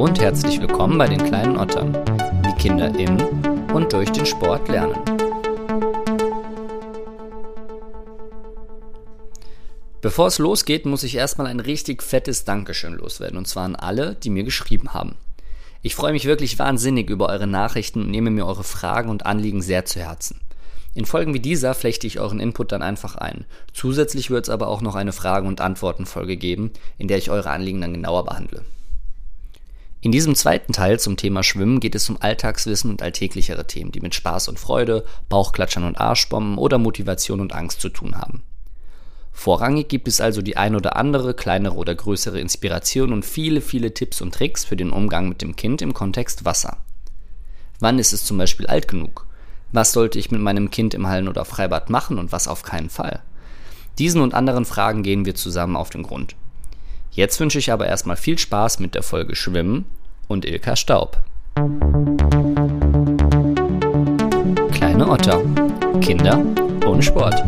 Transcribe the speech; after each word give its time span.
Und 0.00 0.18
herzlich 0.18 0.58
willkommen 0.58 0.96
bei 0.96 1.08
den 1.08 1.22
kleinen 1.22 1.58
Ottern, 1.58 1.92
wie 2.42 2.54
Kinder 2.54 2.86
im 2.98 3.18
und 3.74 3.92
durch 3.92 4.10
den 4.10 4.24
Sport 4.24 4.66
lernen. 4.68 4.98
Bevor 10.00 10.28
es 10.28 10.38
losgeht, 10.38 10.86
muss 10.86 11.02
ich 11.02 11.16
erstmal 11.16 11.48
ein 11.48 11.60
richtig 11.60 12.02
fettes 12.02 12.46
Dankeschön 12.46 12.94
loswerden, 12.94 13.36
und 13.36 13.46
zwar 13.46 13.64
an 13.64 13.76
alle, 13.76 14.14
die 14.14 14.30
mir 14.30 14.42
geschrieben 14.42 14.94
haben. 14.94 15.16
Ich 15.82 15.94
freue 15.94 16.12
mich 16.12 16.24
wirklich 16.24 16.58
wahnsinnig 16.58 17.10
über 17.10 17.28
eure 17.28 17.46
Nachrichten 17.46 18.00
und 18.00 18.10
nehme 18.10 18.30
mir 18.30 18.46
eure 18.46 18.64
Fragen 18.64 19.10
und 19.10 19.26
Anliegen 19.26 19.60
sehr 19.60 19.84
zu 19.84 20.00
Herzen. 20.00 20.40
In 20.94 21.04
Folgen 21.04 21.34
wie 21.34 21.40
dieser 21.40 21.74
flechte 21.74 22.06
ich 22.06 22.20
euren 22.20 22.40
Input 22.40 22.72
dann 22.72 22.80
einfach 22.80 23.16
ein. 23.16 23.44
Zusätzlich 23.74 24.30
wird 24.30 24.46
es 24.46 24.50
aber 24.50 24.68
auch 24.68 24.80
noch 24.80 24.94
eine 24.94 25.12
Fragen- 25.12 25.46
und 25.46 25.60
Antworten-Folge 25.60 26.38
geben, 26.38 26.70
in 26.96 27.06
der 27.06 27.18
ich 27.18 27.30
eure 27.30 27.50
Anliegen 27.50 27.82
dann 27.82 27.92
genauer 27.92 28.24
behandle. 28.24 28.64
In 30.02 30.12
diesem 30.12 30.34
zweiten 30.34 30.72
Teil 30.72 30.98
zum 30.98 31.18
Thema 31.18 31.42
Schwimmen 31.42 31.78
geht 31.78 31.94
es 31.94 32.08
um 32.08 32.16
Alltagswissen 32.20 32.90
und 32.90 33.02
alltäglichere 33.02 33.66
Themen, 33.66 33.92
die 33.92 34.00
mit 34.00 34.14
Spaß 34.14 34.48
und 34.48 34.58
Freude, 34.58 35.04
Bauchklatschern 35.28 35.84
und 35.84 36.00
Arschbomben 36.00 36.56
oder 36.56 36.78
Motivation 36.78 37.40
und 37.40 37.52
Angst 37.52 37.82
zu 37.82 37.90
tun 37.90 38.16
haben. 38.16 38.42
Vorrangig 39.32 39.88
gibt 39.88 40.08
es 40.08 40.22
also 40.22 40.40
die 40.40 40.56
ein 40.56 40.74
oder 40.74 40.96
andere 40.96 41.34
kleinere 41.34 41.74
oder 41.74 41.94
größere 41.94 42.40
Inspiration 42.40 43.12
und 43.12 43.26
viele, 43.26 43.60
viele 43.60 43.92
Tipps 43.92 44.22
und 44.22 44.34
Tricks 44.34 44.64
für 44.64 44.76
den 44.76 44.90
Umgang 44.90 45.28
mit 45.28 45.42
dem 45.42 45.54
Kind 45.54 45.82
im 45.82 45.92
Kontext 45.92 46.46
Wasser. 46.46 46.78
Wann 47.78 47.98
ist 47.98 48.12
es 48.12 48.24
zum 48.24 48.38
Beispiel 48.38 48.66
alt 48.66 48.88
genug? 48.88 49.26
Was 49.72 49.92
sollte 49.92 50.18
ich 50.18 50.30
mit 50.30 50.40
meinem 50.40 50.70
Kind 50.70 50.94
im 50.94 51.06
Hallen- 51.06 51.28
oder 51.28 51.44
Freibad 51.44 51.90
machen 51.90 52.18
und 52.18 52.32
was 52.32 52.48
auf 52.48 52.62
keinen 52.62 52.90
Fall? 52.90 53.22
Diesen 53.98 54.22
und 54.22 54.34
anderen 54.34 54.64
Fragen 54.64 55.02
gehen 55.02 55.26
wir 55.26 55.34
zusammen 55.34 55.76
auf 55.76 55.90
den 55.90 56.02
Grund. 56.02 56.36
Jetzt 57.12 57.40
wünsche 57.40 57.58
ich 57.58 57.72
aber 57.72 57.86
erstmal 57.86 58.16
viel 58.16 58.38
Spaß 58.38 58.78
mit 58.78 58.94
der 58.94 59.02
Folge 59.02 59.34
Schwimmen 59.34 59.84
und 60.28 60.44
Ilka 60.44 60.76
Staub. 60.76 61.18
Kleine 64.72 65.08
Otter. 65.08 65.42
Kinder 66.00 66.40
ohne 66.86 67.02
Sport. 67.02 67.42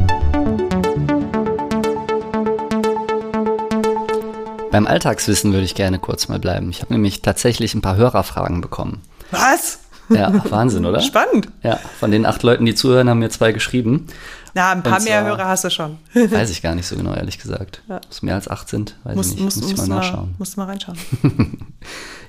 Beim 4.73 4.87
Alltagswissen 4.87 5.53
würde 5.53 5.65
ich 5.65 5.77
gerne 5.77 6.01
kurz 6.01 6.27
mal 6.27 6.41
bleiben. 6.41 6.71
Ich 6.71 6.81
habe 6.81 6.93
nämlich 6.93 7.23
tatsächlich 7.23 7.75
ein 7.75 7.83
paar 7.83 7.97
Hörerfragen 7.97 8.63
bekommen. 8.63 9.01
Was? 9.31 9.79
Ja, 10.09 10.33
Wahnsinn, 10.51 10.85
oder? 10.85 11.01
Spannend. 11.01 11.49
Ja, 11.63 11.79
von 11.99 12.11
den 12.11 12.27
acht 12.27 12.43
Leuten, 12.43 12.65
die 12.67 12.75
zuhören, 12.75 13.09
haben 13.09 13.21
mir 13.21 13.31
zwei 13.31 13.53
geschrieben. 13.53 14.07
Na, 14.55 14.73
ein 14.73 14.83
paar 14.83 14.99
Und 14.99 15.05
mehr 15.05 15.21
zwar- 15.23 15.31
Hörer 15.39 15.49
hast 15.49 15.65
du 15.65 15.71
schon. 15.71 15.99
Weiß 16.13 16.51
ich 16.51 16.61
gar 16.61 16.75
nicht 16.75 16.87
so 16.87 16.97
genau, 16.97 17.15
ehrlich 17.15 17.39
gesagt. 17.39 17.83
Ja. 17.89 17.97
Ob 17.97 18.11
es 18.11 18.21
mehr 18.23 18.35
als 18.35 18.49
acht 18.49 18.69
sind, 18.69 18.97
weiß 19.05 19.17
Muss, 19.17 19.27
ich 19.29 19.35
nicht. 19.37 19.45
muss, 19.45 19.57
Muss 19.57 19.71
ich 19.71 19.77
mal 19.79 19.87
nachschauen. 19.89 20.35
musst 20.39 20.57
du 20.57 20.61
mal 20.61 20.67
reinschauen. 20.67 20.99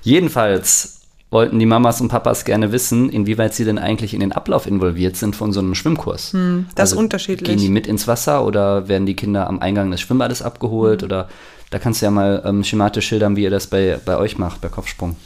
Jedenfalls 0.02 1.00
wollten 1.30 1.58
die 1.58 1.66
Mamas 1.66 2.00
und 2.00 2.08
Papas 2.08 2.44
gerne 2.44 2.70
wissen, 2.72 3.10
inwieweit 3.10 3.54
sie 3.54 3.64
denn 3.64 3.78
eigentlich 3.78 4.14
in 4.14 4.20
den 4.20 4.32
Ablauf 4.32 4.66
involviert 4.66 5.16
sind 5.16 5.34
von 5.34 5.52
so 5.52 5.60
einem 5.60 5.74
Schwimmkurs. 5.74 6.32
Hm, 6.32 6.66
das 6.76 6.92
ist 6.92 6.98
unterschiedlich. 6.98 7.48
Gehen 7.48 7.58
die 7.58 7.68
mit 7.68 7.86
ins 7.86 8.06
Wasser 8.06 8.44
oder 8.46 8.88
werden 8.88 9.04
die 9.06 9.16
Kinder 9.16 9.48
am 9.48 9.58
Eingang 9.60 9.90
des 9.90 10.00
Schwimmbades 10.00 10.42
abgeholt? 10.42 11.02
Hm. 11.02 11.06
Oder 11.06 11.28
da 11.70 11.78
kannst 11.78 12.00
du 12.02 12.06
ja 12.06 12.10
mal 12.10 12.42
ähm, 12.44 12.62
schematisch 12.62 13.06
schildern, 13.08 13.36
wie 13.36 13.42
ihr 13.42 13.50
das 13.50 13.66
bei, 13.66 13.98
bei 14.04 14.16
euch 14.16 14.38
macht, 14.38 14.60
bei 14.60 14.68
Kopfsprung. 14.68 15.16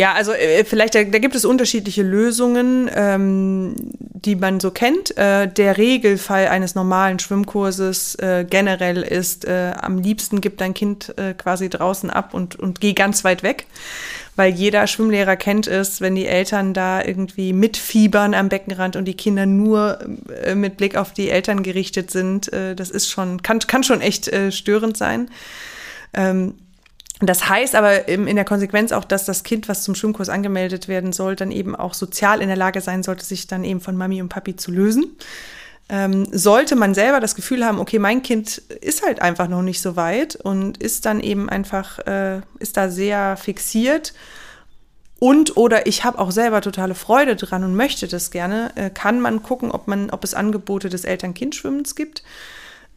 Ja, 0.00 0.14
also 0.14 0.32
äh, 0.32 0.64
vielleicht, 0.64 0.94
da, 0.94 1.04
da 1.04 1.18
gibt 1.18 1.34
es 1.34 1.44
unterschiedliche 1.44 2.02
Lösungen, 2.02 2.90
ähm, 2.94 3.74
die 3.98 4.34
man 4.34 4.58
so 4.58 4.70
kennt. 4.70 5.14
Äh, 5.18 5.46
der 5.46 5.76
Regelfall 5.76 6.48
eines 6.48 6.74
normalen 6.74 7.18
Schwimmkurses 7.18 8.14
äh, 8.14 8.46
generell 8.48 9.02
ist, 9.02 9.44
äh, 9.44 9.74
am 9.78 9.98
liebsten 9.98 10.40
gibt 10.40 10.62
dein 10.62 10.72
Kind 10.72 11.12
äh, 11.18 11.34
quasi 11.34 11.68
draußen 11.68 12.08
ab 12.08 12.32
und, 12.32 12.58
und 12.58 12.80
geh 12.80 12.94
ganz 12.94 13.24
weit 13.24 13.42
weg. 13.42 13.66
Weil 14.36 14.54
jeder 14.54 14.86
Schwimmlehrer 14.86 15.36
kennt 15.36 15.66
es, 15.66 16.00
wenn 16.00 16.14
die 16.14 16.26
Eltern 16.26 16.72
da 16.72 17.04
irgendwie 17.04 17.52
mitfiebern 17.52 18.32
am 18.32 18.48
Beckenrand 18.48 18.96
und 18.96 19.04
die 19.04 19.18
Kinder 19.18 19.44
nur 19.44 19.98
äh, 20.42 20.54
mit 20.54 20.78
Blick 20.78 20.96
auf 20.96 21.12
die 21.12 21.28
Eltern 21.28 21.62
gerichtet 21.62 22.10
sind. 22.10 22.50
Das 22.50 22.88
ist 22.88 23.10
schon, 23.10 23.42
kann, 23.42 23.58
kann 23.58 23.82
schon 23.82 24.00
echt 24.00 24.30
störend 24.50 24.96
sein. 24.96 25.28
Ähm, 26.14 26.54
das 27.20 27.48
heißt 27.48 27.74
aber 27.74 28.08
in 28.08 28.34
der 28.34 28.44
Konsequenz 28.44 28.92
auch, 28.92 29.04
dass 29.04 29.26
das 29.26 29.42
Kind, 29.42 29.68
was 29.68 29.82
zum 29.82 29.94
Schwimmkurs 29.94 30.28
angemeldet 30.28 30.88
werden 30.88 31.12
soll, 31.12 31.36
dann 31.36 31.50
eben 31.50 31.76
auch 31.76 31.94
sozial 31.94 32.40
in 32.40 32.48
der 32.48 32.56
Lage 32.56 32.80
sein 32.80 33.02
sollte, 33.02 33.24
sich 33.24 33.46
dann 33.46 33.62
eben 33.64 33.80
von 33.80 33.96
Mami 33.96 34.22
und 34.22 34.30
Papi 34.30 34.56
zu 34.56 34.70
lösen. 34.70 35.16
Ähm, 35.90 36.28
sollte 36.30 36.76
man 36.76 36.94
selber 36.94 37.20
das 37.20 37.34
Gefühl 37.34 37.64
haben, 37.64 37.78
okay, 37.80 37.98
mein 37.98 38.22
Kind 38.22 38.58
ist 38.58 39.04
halt 39.04 39.20
einfach 39.20 39.48
noch 39.48 39.62
nicht 39.62 39.82
so 39.82 39.96
weit 39.96 40.36
und 40.36 40.78
ist 40.78 41.04
dann 41.04 41.20
eben 41.20 41.48
einfach, 41.48 41.98
äh, 42.06 42.40
ist 42.58 42.76
da 42.76 42.88
sehr 42.88 43.36
fixiert 43.36 44.14
und 45.20 45.58
oder 45.58 45.86
ich 45.86 46.02
habe 46.02 46.18
auch 46.18 46.30
selber 46.30 46.62
totale 46.62 46.94
Freude 46.94 47.36
dran 47.36 47.62
und 47.62 47.76
möchte 47.76 48.08
das 48.08 48.30
gerne, 48.30 48.72
äh, 48.74 48.88
kann 48.88 49.20
man 49.20 49.42
gucken, 49.42 49.70
ob 49.70 49.86
man, 49.86 50.08
ob 50.10 50.24
es 50.24 50.32
Angebote 50.32 50.88
des 50.88 51.04
Eltern-Kind-Schwimmens 51.04 51.94
gibt. 51.94 52.22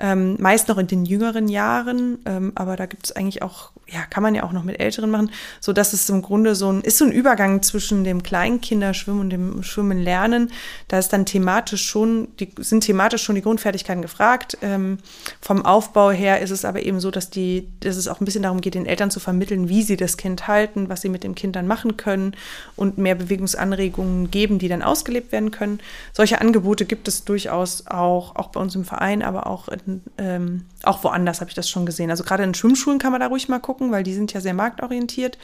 Ähm, 0.06 0.36
meist 0.38 0.68
noch 0.68 0.78
in 0.78 0.88
den 0.88 1.06
jüngeren 1.06 1.48
Jahren, 1.48 2.20
ähm, 2.26 2.52
aber 2.56 2.76
da 2.76 2.88
gibt 2.88 3.06
es 3.06 3.16
eigentlich 3.16 3.42
auch, 3.42 3.72
ja, 3.88 4.02
kann 4.10 4.22
man 4.22 4.36
ja 4.36 4.44
auch 4.44 4.52
noch 4.52 4.66
mit 4.66 4.78
Älteren 4.82 5.10
machen, 5.10 5.32
so 5.62 5.72
dass 5.72 5.94
es 5.94 6.10
im 6.10 6.22
Grunde 6.22 6.56
so 6.56 6.70
ein, 6.74 6.82
ist 6.82 6.98
so 6.98 7.06
ein 7.06 7.12
Übergang 7.14 7.62
zwischen 7.62 8.04
dem 8.04 8.22
Kleinkinderschwimmen 8.22 9.22
und 9.22 9.30
dem 9.30 9.64
Schwimmen 9.64 9.98
lernen. 9.98 10.52
Da 10.90 11.00
ist 11.00 11.14
dann 11.14 11.26
thematisch 11.26 11.86
schon, 11.86 12.28
die, 12.38 12.52
sind 12.58 12.82
thematisch 12.82 13.24
schon 13.24 13.36
die 13.36 13.42
Grundfertigkeiten 13.42 14.02
gefragt. 14.02 14.58
Ähm, 14.62 14.98
vom 15.40 15.66
Aufbau 15.66 16.12
her 16.12 16.42
ist 16.42 16.52
es 16.52 16.66
aber 16.66 16.84
eben 16.84 17.00
so, 17.00 17.10
dass 17.10 17.30
die, 17.30 17.70
dass 17.80 17.96
es 17.96 18.10
auch 18.10 18.20
ein 18.20 18.26
bisschen 18.26 18.44
darum 18.44 18.60
geht, 18.60 18.76
den 18.76 18.86
Eltern 18.86 19.10
zu 19.10 19.22
vermitteln, 19.22 19.70
wie 19.70 19.84
sie 19.84 19.96
das 19.96 20.18
Kind 20.18 20.50
halten, 20.50 20.90
was 20.90 21.02
sie 21.02 21.08
mit 21.08 21.24
dem 21.24 21.34
Kind 21.34 21.56
dann 21.56 21.66
machen 21.66 21.96
können 21.96 22.36
und 22.76 22.98
mehr 22.98 23.16
Bewegungsanregungen 23.16 24.32
geben, 24.32 24.60
die 24.60 24.68
dann 24.68 24.82
ausgelebt 24.82 25.32
werden 25.32 25.52
können. 25.52 25.80
Solche 26.12 26.42
Angebote 26.42 26.84
gibt 26.84 27.08
es 27.08 27.24
durchaus 27.24 27.88
auch, 27.88 28.36
auch 28.36 28.50
bei 28.50 28.60
uns 28.60 28.76
im 28.76 28.84
Verein, 28.84 29.24
aber 29.24 29.48
auch, 29.48 29.70
in, 29.70 29.93
ähm, 30.18 30.66
auch 30.84 31.04
woanders 31.04 31.42
habe 31.42 31.50
ich 31.50 31.56
das 31.56 31.70
schon 31.70 31.86
gesehen. 31.86 32.10
Also 32.10 32.24
gerade 32.24 32.44
in 32.44 32.54
Schwimmschulen 32.54 33.00
kann 33.00 33.12
man 33.12 33.22
da 33.22 33.28
ruhig 33.28 33.50
mal 33.50 33.60
gucken, 33.60 33.92
weil 33.92 34.04
die 34.04 34.14
sind 34.14 34.34
ja 34.34 34.42
sehr 34.42 34.54
marktorientiert. 34.54 35.38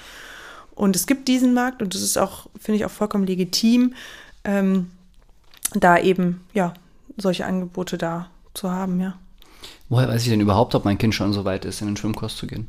Und 0.76 0.96
es 0.96 1.08
gibt 1.08 1.28
diesen 1.28 1.54
Markt 1.54 1.82
und 1.82 1.94
das 1.94 2.02
ist 2.02 2.18
auch, 2.18 2.48
finde 2.60 2.78
ich, 2.78 2.86
auch 2.86 2.92
vollkommen 2.92 3.28
legitim, 3.28 3.94
ähm, 4.44 4.92
da 5.74 5.98
eben, 5.98 6.42
ja, 6.54 6.74
solche 7.18 7.46
Angebote 7.46 7.98
da 7.98 8.30
zu 8.54 8.72
haben, 8.72 9.00
ja. 9.00 9.18
Woher 9.90 10.08
weiß 10.08 10.24
ich 10.24 10.30
denn 10.30 10.40
überhaupt, 10.40 10.76
ob 10.76 10.86
mein 10.86 10.98
Kind 10.98 11.16
schon 11.16 11.34
so 11.34 11.46
weit 11.46 11.66
ist, 11.66 11.82
in 11.82 11.88
den 11.88 11.98
Schwimmkurs 11.98 12.38
zu 12.38 12.48
gehen? 12.48 12.68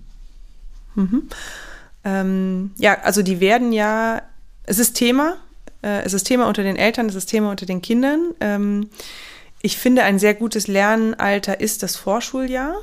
Ähm, 2.05 2.73
ja, 2.79 2.99
also 3.03 3.23
die 3.23 3.41
werden 3.41 3.73
ja, 3.73 4.23
es 4.65 4.79
ist 4.79 4.95
Thema, 4.95 5.37
äh, 5.83 6.03
es 6.03 6.15
ist 6.15 6.25
Thema 6.25 6.49
unter 6.49 6.63
den 6.63 6.77
Eltern, 6.77 7.09
es 7.09 7.15
ist 7.15 7.27
Thema 7.27 7.51
unter 7.51 7.67
den 7.67 7.83
Kindern. 7.83 8.35
Ähm, 8.41 8.89
ich 9.63 9.77
finde, 9.77 10.05
ein 10.05 10.19
sehr 10.19 10.35
gutes 10.35 10.69
Lernalter 10.69 11.61
ist 11.61 11.83
das 11.83 11.97
Vorschuljahr. 11.97 12.75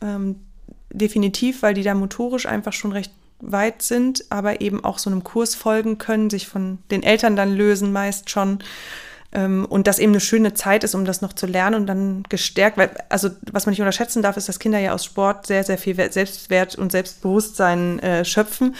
Ähm, 0.00 0.36
definitiv, 0.90 1.62
weil 1.62 1.74
die 1.74 1.82
da 1.82 1.94
motorisch 1.94 2.46
einfach 2.46 2.72
schon 2.72 2.92
recht 2.92 3.12
weit 3.40 3.82
sind, 3.82 4.24
aber 4.30 4.60
eben 4.60 4.84
auch 4.84 4.98
so 4.98 5.10
einem 5.10 5.24
Kurs 5.24 5.54
folgen 5.54 5.98
können, 5.98 6.30
sich 6.30 6.48
von 6.48 6.78
den 6.90 7.02
Eltern 7.02 7.36
dann 7.36 7.54
lösen 7.54 7.92
meist 7.92 8.30
schon. 8.30 8.60
Ähm, 9.32 9.66
und 9.68 9.86
das 9.86 9.98
eben 9.98 10.12
eine 10.12 10.20
schöne 10.20 10.54
Zeit 10.54 10.84
ist, 10.84 10.94
um 10.94 11.04
das 11.04 11.20
noch 11.20 11.32
zu 11.32 11.46
lernen 11.46 11.74
und 11.74 11.86
dann 11.86 12.22
gestärkt, 12.28 12.78
weil, 12.78 12.90
also 13.08 13.30
was 13.50 13.66
man 13.66 13.72
nicht 13.72 13.80
unterschätzen 13.80 14.22
darf, 14.22 14.36
ist, 14.36 14.48
dass 14.48 14.60
Kinder 14.60 14.78
ja 14.78 14.94
aus 14.94 15.04
Sport 15.04 15.46
sehr, 15.46 15.64
sehr 15.64 15.78
viel 15.78 15.96
Wert- 15.96 16.12
Selbstwert 16.12 16.76
und 16.76 16.92
Selbstbewusstsein 16.92 17.98
äh, 17.98 18.24
schöpfen. 18.24 18.76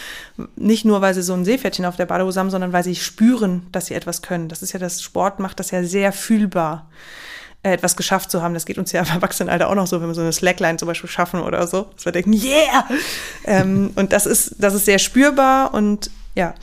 Nicht 0.55 0.85
nur, 0.85 1.01
weil 1.01 1.13
sie 1.13 1.21
so 1.21 1.33
ein 1.33 1.45
Seepferdchen 1.45 1.85
auf 1.85 1.97
der 1.97 2.05
Badehose 2.05 2.39
haben, 2.39 2.49
sondern 2.49 2.73
weil 2.73 2.83
sie 2.83 2.95
spüren, 2.95 3.67
dass 3.71 3.87
sie 3.87 3.93
etwas 3.93 4.21
können. 4.21 4.47
Das 4.47 4.61
ist 4.61 4.71
ja 4.71 4.79
das 4.79 5.01
Sport, 5.01 5.39
macht 5.39 5.59
das 5.59 5.71
ja 5.71 5.83
sehr 5.83 6.11
fühlbar 6.13 6.89
etwas 7.73 7.95
geschafft 7.95 8.31
zu 8.31 8.41
haben. 8.41 8.53
Das 8.53 8.65
geht 8.65 8.77
uns 8.77 8.91
ja 8.91 9.01
im 9.01 9.07
Erwachsenenalter 9.07 9.69
auch 9.69 9.75
noch 9.75 9.87
so, 9.87 10.01
wenn 10.01 10.07
wir 10.07 10.13
so 10.13 10.21
eine 10.21 10.33
Slackline 10.33 10.77
zum 10.77 10.87
Beispiel 10.87 11.09
schaffen 11.09 11.41
oder 11.41 11.65
so, 11.67 11.87
dass 11.95 12.05
wir 12.05 12.11
denken, 12.11 12.33
yeah! 12.33 12.87
ähm, 13.45 13.91
und 13.95 14.13
das 14.13 14.25
ist, 14.25 14.55
das 14.59 14.73
ist 14.73 14.85
sehr 14.85 14.99
spürbar 14.99 15.73
und 15.73 16.09
ja, 16.35 16.53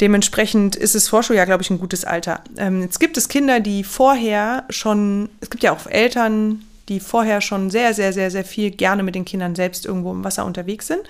dementsprechend 0.00 0.76
ist 0.76 0.94
es 0.94 1.08
Vorschuljahr, 1.08 1.46
glaube 1.46 1.62
ich, 1.62 1.70
ein 1.70 1.78
gutes 1.78 2.04
Alter. 2.04 2.40
Ähm, 2.56 2.82
jetzt 2.82 3.00
gibt 3.00 3.16
es 3.16 3.28
Kinder, 3.28 3.60
die 3.60 3.84
vorher 3.84 4.64
schon, 4.70 5.28
es 5.40 5.50
gibt 5.50 5.62
ja 5.62 5.72
auch 5.72 5.86
Eltern, 5.86 6.64
die 6.88 7.00
vorher 7.00 7.40
schon 7.40 7.70
sehr, 7.70 7.94
sehr, 7.94 8.12
sehr, 8.12 8.30
sehr 8.30 8.44
viel 8.44 8.70
gerne 8.70 9.02
mit 9.02 9.14
den 9.14 9.24
Kindern 9.24 9.54
selbst 9.54 9.86
irgendwo 9.86 10.12
im 10.12 10.22
Wasser 10.22 10.44
unterwegs 10.44 10.86
sind, 10.86 11.00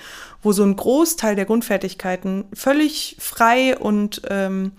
wo 0.43 0.53
so 0.53 0.63
ein 0.63 0.77
Großteil 0.77 1.35
der 1.35 1.47
Grundfertigkeiten 1.47 2.45
völlig 2.53 3.17
frei 3.19 3.77
und 3.77 4.23
ähm, 4.31 4.73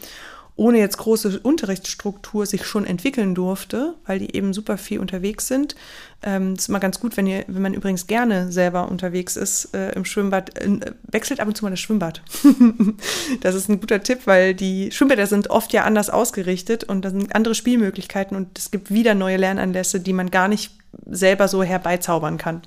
ohne 0.58 0.80
jetzt 0.80 0.98
große 0.98 1.40
Unterrichtsstruktur 1.42 2.46
sich 2.46 2.66
schon 2.66 2.86
entwickeln 2.86 3.36
durfte, 3.36 3.96
weil 4.06 4.20
die 4.20 4.36
eben 4.36 4.54
super 4.54 4.78
viel 4.78 5.00
unterwegs 5.00 5.48
sind. 5.48 5.76
Ähm, 6.24 6.54
ist 6.54 6.70
immer 6.70 6.80
ganz 6.80 7.00
gut, 7.00 7.18
wenn 7.18 7.28
ihr, 7.28 7.44
wenn 7.48 7.62
man 7.62 7.74
übrigens 7.74 8.08
gerne 8.08 8.52
selber 8.54 8.90
unterwegs 8.90 9.36
ist 9.36 9.74
äh, 9.76 9.92
im 9.92 10.06
Schwimmbad, 10.06 10.58
äh, 10.58 10.80
wechselt 11.04 11.42
ab 11.42 11.48
und 11.50 11.58
zu 11.58 11.66
mal 11.66 11.72
das 11.72 11.82
Schwimmbad. 11.82 12.22
das 13.42 13.54
ist 13.54 13.70
ein 13.70 13.82
guter 13.82 14.02
Tipp, 14.02 14.20
weil 14.26 14.54
die 14.54 14.92
Schwimmbäder 14.92 15.28
sind 15.28 15.50
oft 15.50 15.74
ja 15.74 15.84
anders 15.84 16.10
ausgerichtet 16.10 16.86
und 16.86 17.04
da 17.04 17.10
sind 17.10 17.36
andere 17.36 17.54
Spielmöglichkeiten 17.54 18.38
und 18.38 18.58
es 18.58 18.72
gibt 18.72 18.92
wieder 18.92 19.14
neue 19.14 19.38
Lernanlässe, 19.38 20.00
die 20.00 20.14
man 20.14 20.32
gar 20.32 20.48
nicht 20.48 20.72
selber 21.06 21.50
so 21.50 21.64
herbeizaubern 21.64 22.38
kann. 22.38 22.62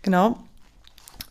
Genau. 0.00 0.38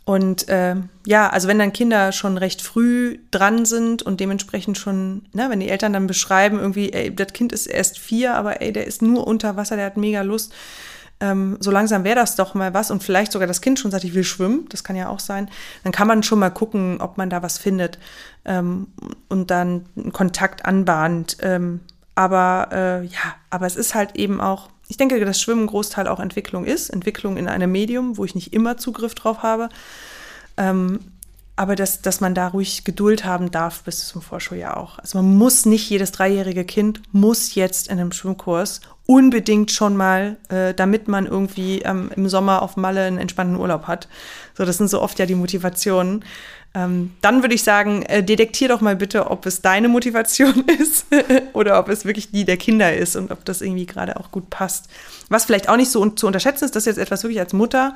Und 0.05 0.49
äh, 0.49 0.75
ja, 1.05 1.29
also 1.29 1.47
wenn 1.47 1.59
dann 1.59 1.71
Kinder 1.71 2.11
schon 2.11 2.37
recht 2.37 2.61
früh 2.61 3.19
dran 3.31 3.65
sind 3.65 4.03
und 4.03 4.19
dementsprechend 4.19 4.77
schon, 4.77 5.25
ne, 5.31 5.49
wenn 5.49 5.61
die 5.61 5.69
Eltern 5.69 5.93
dann 5.93 6.07
beschreiben, 6.07 6.59
irgendwie, 6.59 6.91
ey, 6.91 7.15
das 7.15 7.31
Kind 7.31 7.53
ist 7.53 7.67
erst 7.67 7.99
vier, 7.99 8.35
aber 8.35 8.61
ey, 8.61 8.73
der 8.73 8.85
ist 8.85 9.01
nur 9.01 9.25
unter 9.25 9.55
Wasser, 9.55 9.77
der 9.77 9.85
hat 9.85 9.97
mega 9.97 10.21
Lust. 10.21 10.53
Ähm, 11.21 11.55
so 11.61 11.71
langsam 11.71 12.03
wäre 12.03 12.17
das 12.17 12.35
doch 12.35 12.53
mal 12.53 12.73
was 12.73 12.91
und 12.91 13.01
vielleicht 13.01 13.31
sogar 13.31 13.47
das 13.47 13.61
Kind 13.61 13.79
schon 13.79 13.91
sagt, 13.91 14.03
ich 14.03 14.13
will 14.13 14.25
schwimmen, 14.25 14.65
das 14.69 14.83
kann 14.83 14.97
ja 14.97 15.07
auch 15.07 15.21
sein. 15.21 15.49
Dann 15.83 15.93
kann 15.93 16.07
man 16.07 16.21
schon 16.21 16.39
mal 16.39 16.49
gucken, 16.49 16.99
ob 16.99 17.17
man 17.17 17.29
da 17.29 17.41
was 17.41 17.57
findet 17.57 17.97
ähm, 18.43 18.87
und 19.29 19.51
dann 19.51 19.85
einen 19.95 20.11
Kontakt 20.11 20.65
anbahnt. 20.65 21.37
Ähm, 21.41 21.79
aber 22.15 22.67
äh, 22.73 23.05
ja, 23.05 23.35
aber 23.49 23.67
es 23.67 23.77
ist 23.77 23.95
halt 23.95 24.17
eben 24.17 24.41
auch, 24.41 24.69
ich 24.87 24.97
denke, 24.97 25.23
dass 25.23 25.41
Schwimmen 25.41 25.67
Großteil 25.67 26.07
auch 26.07 26.19
Entwicklung 26.19 26.65
ist, 26.65 26.89
Entwicklung 26.89 27.37
in 27.37 27.47
einem 27.47 27.71
Medium, 27.71 28.17
wo 28.17 28.25
ich 28.25 28.35
nicht 28.35 28.53
immer 28.53 28.77
Zugriff 28.77 29.15
drauf 29.15 29.43
habe. 29.43 29.69
Ähm, 30.57 30.99
aber 31.55 31.75
dass, 31.75 32.01
dass 32.01 32.19
man 32.19 32.33
da 32.33 32.47
ruhig 32.47 32.83
Geduld 32.83 33.25
haben 33.25 33.51
darf 33.51 33.83
bis 33.83 34.07
zum 34.07 34.21
Vorschuljahr 34.21 34.77
auch. 34.77 34.97
Also 34.99 35.19
man 35.19 35.35
muss 35.35 35.65
nicht, 35.65 35.89
jedes 35.89 36.11
dreijährige 36.11 36.65
Kind 36.65 37.01
muss 37.11 37.53
jetzt 37.53 37.89
in 37.89 37.99
einem 37.99 38.11
Schwimmkurs 38.11 38.81
unbedingt 39.05 39.71
schon 39.71 39.97
mal, 39.97 40.37
äh, 40.49 40.73
damit 40.73 41.07
man 41.07 41.25
irgendwie 41.25 41.81
ähm, 41.81 42.09
im 42.15 42.29
Sommer 42.29 42.61
auf 42.61 42.77
Malle 42.77 43.03
einen 43.03 43.17
entspannten 43.17 43.57
Urlaub 43.57 43.87
hat. 43.87 44.07
So, 44.57 44.65
das 44.65 44.77
sind 44.77 44.89
so 44.89 45.01
oft 45.01 45.19
ja 45.19 45.25
die 45.25 45.35
Motivationen. 45.35 46.23
Ähm, 46.75 47.11
dann 47.21 47.43
würde 47.43 47.53
ich 47.53 47.63
sagen, 47.63 48.03
äh, 48.03 48.23
detektier 48.23 48.69
doch 48.69 48.81
mal 48.81 48.95
bitte, 48.95 49.29
ob 49.29 49.45
es 49.45 49.61
deine 49.61 49.89
Motivation 49.89 50.65
ist 50.79 51.05
oder 51.53 51.79
ob 51.79 51.89
es 51.89 52.05
wirklich 52.05 52.31
die 52.31 52.45
der 52.45 52.57
Kinder 52.57 52.95
ist 52.95 53.15
und 53.15 53.31
ob 53.31 53.45
das 53.45 53.61
irgendwie 53.61 53.85
gerade 53.85 54.19
auch 54.19 54.31
gut 54.31 54.49
passt. 54.49 54.87
Was 55.29 55.45
vielleicht 55.45 55.69
auch 55.69 55.77
nicht 55.77 55.91
so 55.91 56.01
un 56.01 56.17
zu 56.17 56.25
unterschätzen 56.25 56.65
ist, 56.65 56.75
das 56.75 56.83
ist 56.83 56.97
jetzt 56.97 57.05
etwas 57.05 57.23
wirklich 57.23 57.39
als 57.39 57.53
Mutter 57.53 57.95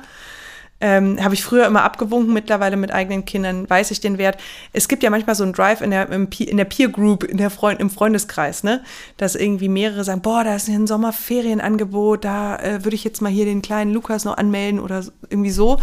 ähm, 0.80 1.22
habe 1.22 1.34
ich 1.34 1.42
früher 1.42 1.66
immer 1.66 1.82
abgewunken, 1.82 2.32
mittlerweile 2.32 2.76
mit 2.76 2.92
eigenen 2.92 3.24
Kindern 3.24 3.68
weiß 3.68 3.90
ich 3.90 4.00
den 4.00 4.18
Wert. 4.18 4.38
Es 4.72 4.88
gibt 4.88 5.02
ja 5.02 5.10
manchmal 5.10 5.34
so 5.34 5.42
einen 5.42 5.52
Drive 5.52 5.80
in 5.80 5.90
der, 5.90 6.08
in 6.10 6.56
der 6.56 6.64
Peer 6.64 6.88
Group, 6.88 7.24
in 7.24 7.36
der 7.36 7.50
Freund, 7.50 7.80
im 7.80 7.90
Freundeskreis, 7.90 8.62
ne? 8.62 8.82
Dass 9.16 9.34
irgendwie 9.34 9.68
mehrere 9.68 10.04
sagen, 10.04 10.22
boah, 10.22 10.44
da 10.44 10.54
ist 10.54 10.68
ein 10.68 10.86
Sommerferienangebot, 10.86 12.24
da 12.24 12.56
äh, 12.56 12.84
würde 12.84 12.94
ich 12.94 13.04
jetzt 13.04 13.20
mal 13.20 13.32
hier 13.32 13.44
den 13.44 13.62
kleinen 13.62 13.92
Lukas 13.92 14.24
noch 14.24 14.36
anmelden 14.36 14.78
oder 14.80 15.04
irgendwie 15.28 15.50
so. 15.50 15.78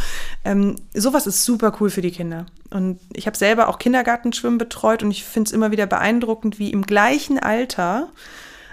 Ähm, 0.46 0.78
sowas 0.94 1.28
ist 1.28 1.44
super 1.44 1.76
cool 1.80 1.90
für 1.90 2.02
die 2.02 2.12
Kinder. 2.12 2.46
Und 2.70 3.00
ich 3.14 3.28
habe 3.28 3.38
selber 3.38 3.68
auch 3.68 3.80
Kindergartenschwimmen 3.80 4.58
betreut 4.58 5.04
und 5.04 5.12
ich 5.12 5.24
finde 5.24 5.50
es 5.50 5.54
immer 5.54 5.72
wieder 5.72 5.88
beeindruckend, 5.88 6.58
wie 6.58 6.72
im 6.72 6.84
gleichen 6.84 7.38
Alter 7.38 8.10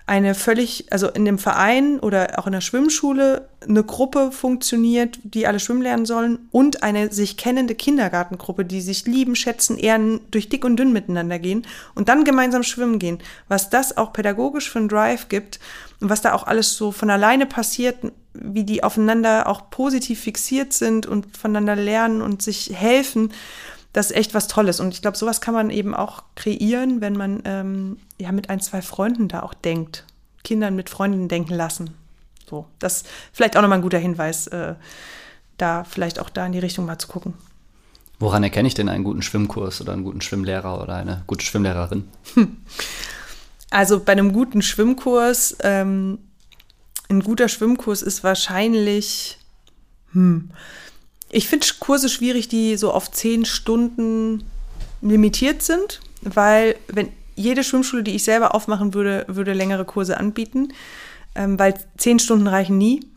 eine 0.06 0.34
völlig, 0.34 0.86
also 0.90 1.08
in 1.08 1.24
dem 1.24 1.38
Verein 1.38 2.00
oder 2.00 2.38
auch 2.38 2.46
in 2.46 2.52
der 2.52 2.60
Schwimmschule 2.60 3.48
eine 3.66 3.84
Gruppe 3.84 4.32
funktioniert, 4.32 5.18
die 5.22 5.46
alle 5.46 5.60
schwimmen 5.60 5.82
lernen 5.82 6.06
sollen 6.06 6.48
und 6.50 6.82
eine 6.82 7.12
sich 7.12 7.36
kennende 7.36 7.74
Kindergartengruppe, 7.74 8.64
die 8.64 8.80
sich 8.80 9.06
lieben, 9.06 9.36
schätzen, 9.36 9.78
ehren, 9.78 10.20
durch 10.30 10.48
dick 10.48 10.64
und 10.64 10.76
dünn 10.76 10.92
miteinander 10.92 11.38
gehen 11.38 11.64
und 11.94 12.08
dann 12.08 12.24
gemeinsam 12.24 12.64
schwimmen 12.64 12.98
gehen. 12.98 13.18
Was 13.48 13.70
das 13.70 13.96
auch 13.96 14.12
pädagogisch 14.12 14.70
für 14.70 14.80
einen 14.80 14.88
Drive 14.88 15.28
gibt 15.28 15.60
und 16.00 16.10
was 16.10 16.20
da 16.20 16.32
auch 16.32 16.46
alles 16.46 16.76
so 16.76 16.90
von 16.90 17.08
alleine 17.08 17.46
passiert, 17.46 17.98
wie 18.34 18.64
die 18.64 18.82
aufeinander 18.82 19.46
auch 19.46 19.70
positiv 19.70 20.20
fixiert 20.20 20.72
sind 20.72 21.06
und 21.06 21.36
voneinander 21.36 21.76
lernen 21.76 22.22
und 22.22 22.42
sich 22.42 22.72
helfen 22.74 23.32
das 23.92 24.10
ist 24.10 24.16
echt 24.16 24.34
was 24.34 24.48
Tolles. 24.48 24.80
Und 24.80 24.94
ich 24.94 25.02
glaube, 25.02 25.16
sowas 25.16 25.40
kann 25.40 25.54
man 25.54 25.70
eben 25.70 25.94
auch 25.94 26.22
kreieren, 26.34 27.00
wenn 27.00 27.14
man 27.14 27.42
ähm, 27.44 27.98
ja 28.18 28.32
mit 28.32 28.50
ein, 28.50 28.60
zwei 28.60 28.82
Freunden 28.82 29.28
da 29.28 29.42
auch 29.42 29.54
denkt. 29.54 30.04
Kindern 30.44 30.74
mit 30.74 30.90
Freundinnen 30.90 31.28
denken 31.28 31.54
lassen. 31.54 31.94
So, 32.48 32.66
das 32.78 33.02
ist 33.02 33.06
vielleicht 33.32 33.56
auch 33.56 33.62
nochmal 33.62 33.78
ein 33.78 33.82
guter 33.82 33.98
Hinweis, 33.98 34.46
äh, 34.48 34.74
da 35.56 35.84
vielleicht 35.84 36.18
auch 36.18 36.30
da 36.30 36.44
in 36.46 36.52
die 36.52 36.58
Richtung 36.58 36.86
mal 36.86 36.98
zu 36.98 37.08
gucken. 37.08 37.34
Woran 38.18 38.42
erkenne 38.42 38.68
ich 38.68 38.74
denn 38.74 38.88
einen 38.88 39.04
guten 39.04 39.22
Schwimmkurs 39.22 39.80
oder 39.80 39.92
einen 39.92 40.04
guten 40.04 40.20
Schwimmlehrer 40.20 40.80
oder 40.80 40.94
eine 40.94 41.22
gute 41.26 41.44
Schwimmlehrerin? 41.44 42.08
Also 43.72 44.00
bei 44.00 44.12
einem 44.12 44.34
guten 44.34 44.60
Schwimmkurs, 44.60 45.56
ähm, 45.62 46.18
ein 47.08 47.20
guter 47.20 47.48
Schwimmkurs 47.48 48.02
ist 48.02 48.22
wahrscheinlich, 48.22 49.38
hm, 50.12 50.50
ich 51.32 51.48
finde 51.48 51.66
Kurse 51.80 52.08
schwierig, 52.08 52.46
die 52.46 52.76
so 52.76 52.92
auf 52.92 53.10
zehn 53.10 53.44
Stunden 53.44 54.44
limitiert 55.00 55.62
sind, 55.62 56.00
weil 56.20 56.76
wenn 56.88 57.08
jede 57.34 57.64
Schwimmschule, 57.64 58.02
die 58.02 58.14
ich 58.14 58.22
selber 58.22 58.54
aufmachen 58.54 58.94
würde, 58.94 59.24
würde 59.28 59.54
längere 59.54 59.86
Kurse 59.86 60.18
anbieten, 60.18 60.72
ähm, 61.34 61.58
weil 61.58 61.74
zehn 61.96 62.18
Stunden 62.20 62.46
reichen 62.46 62.78
nie. 62.78 63.00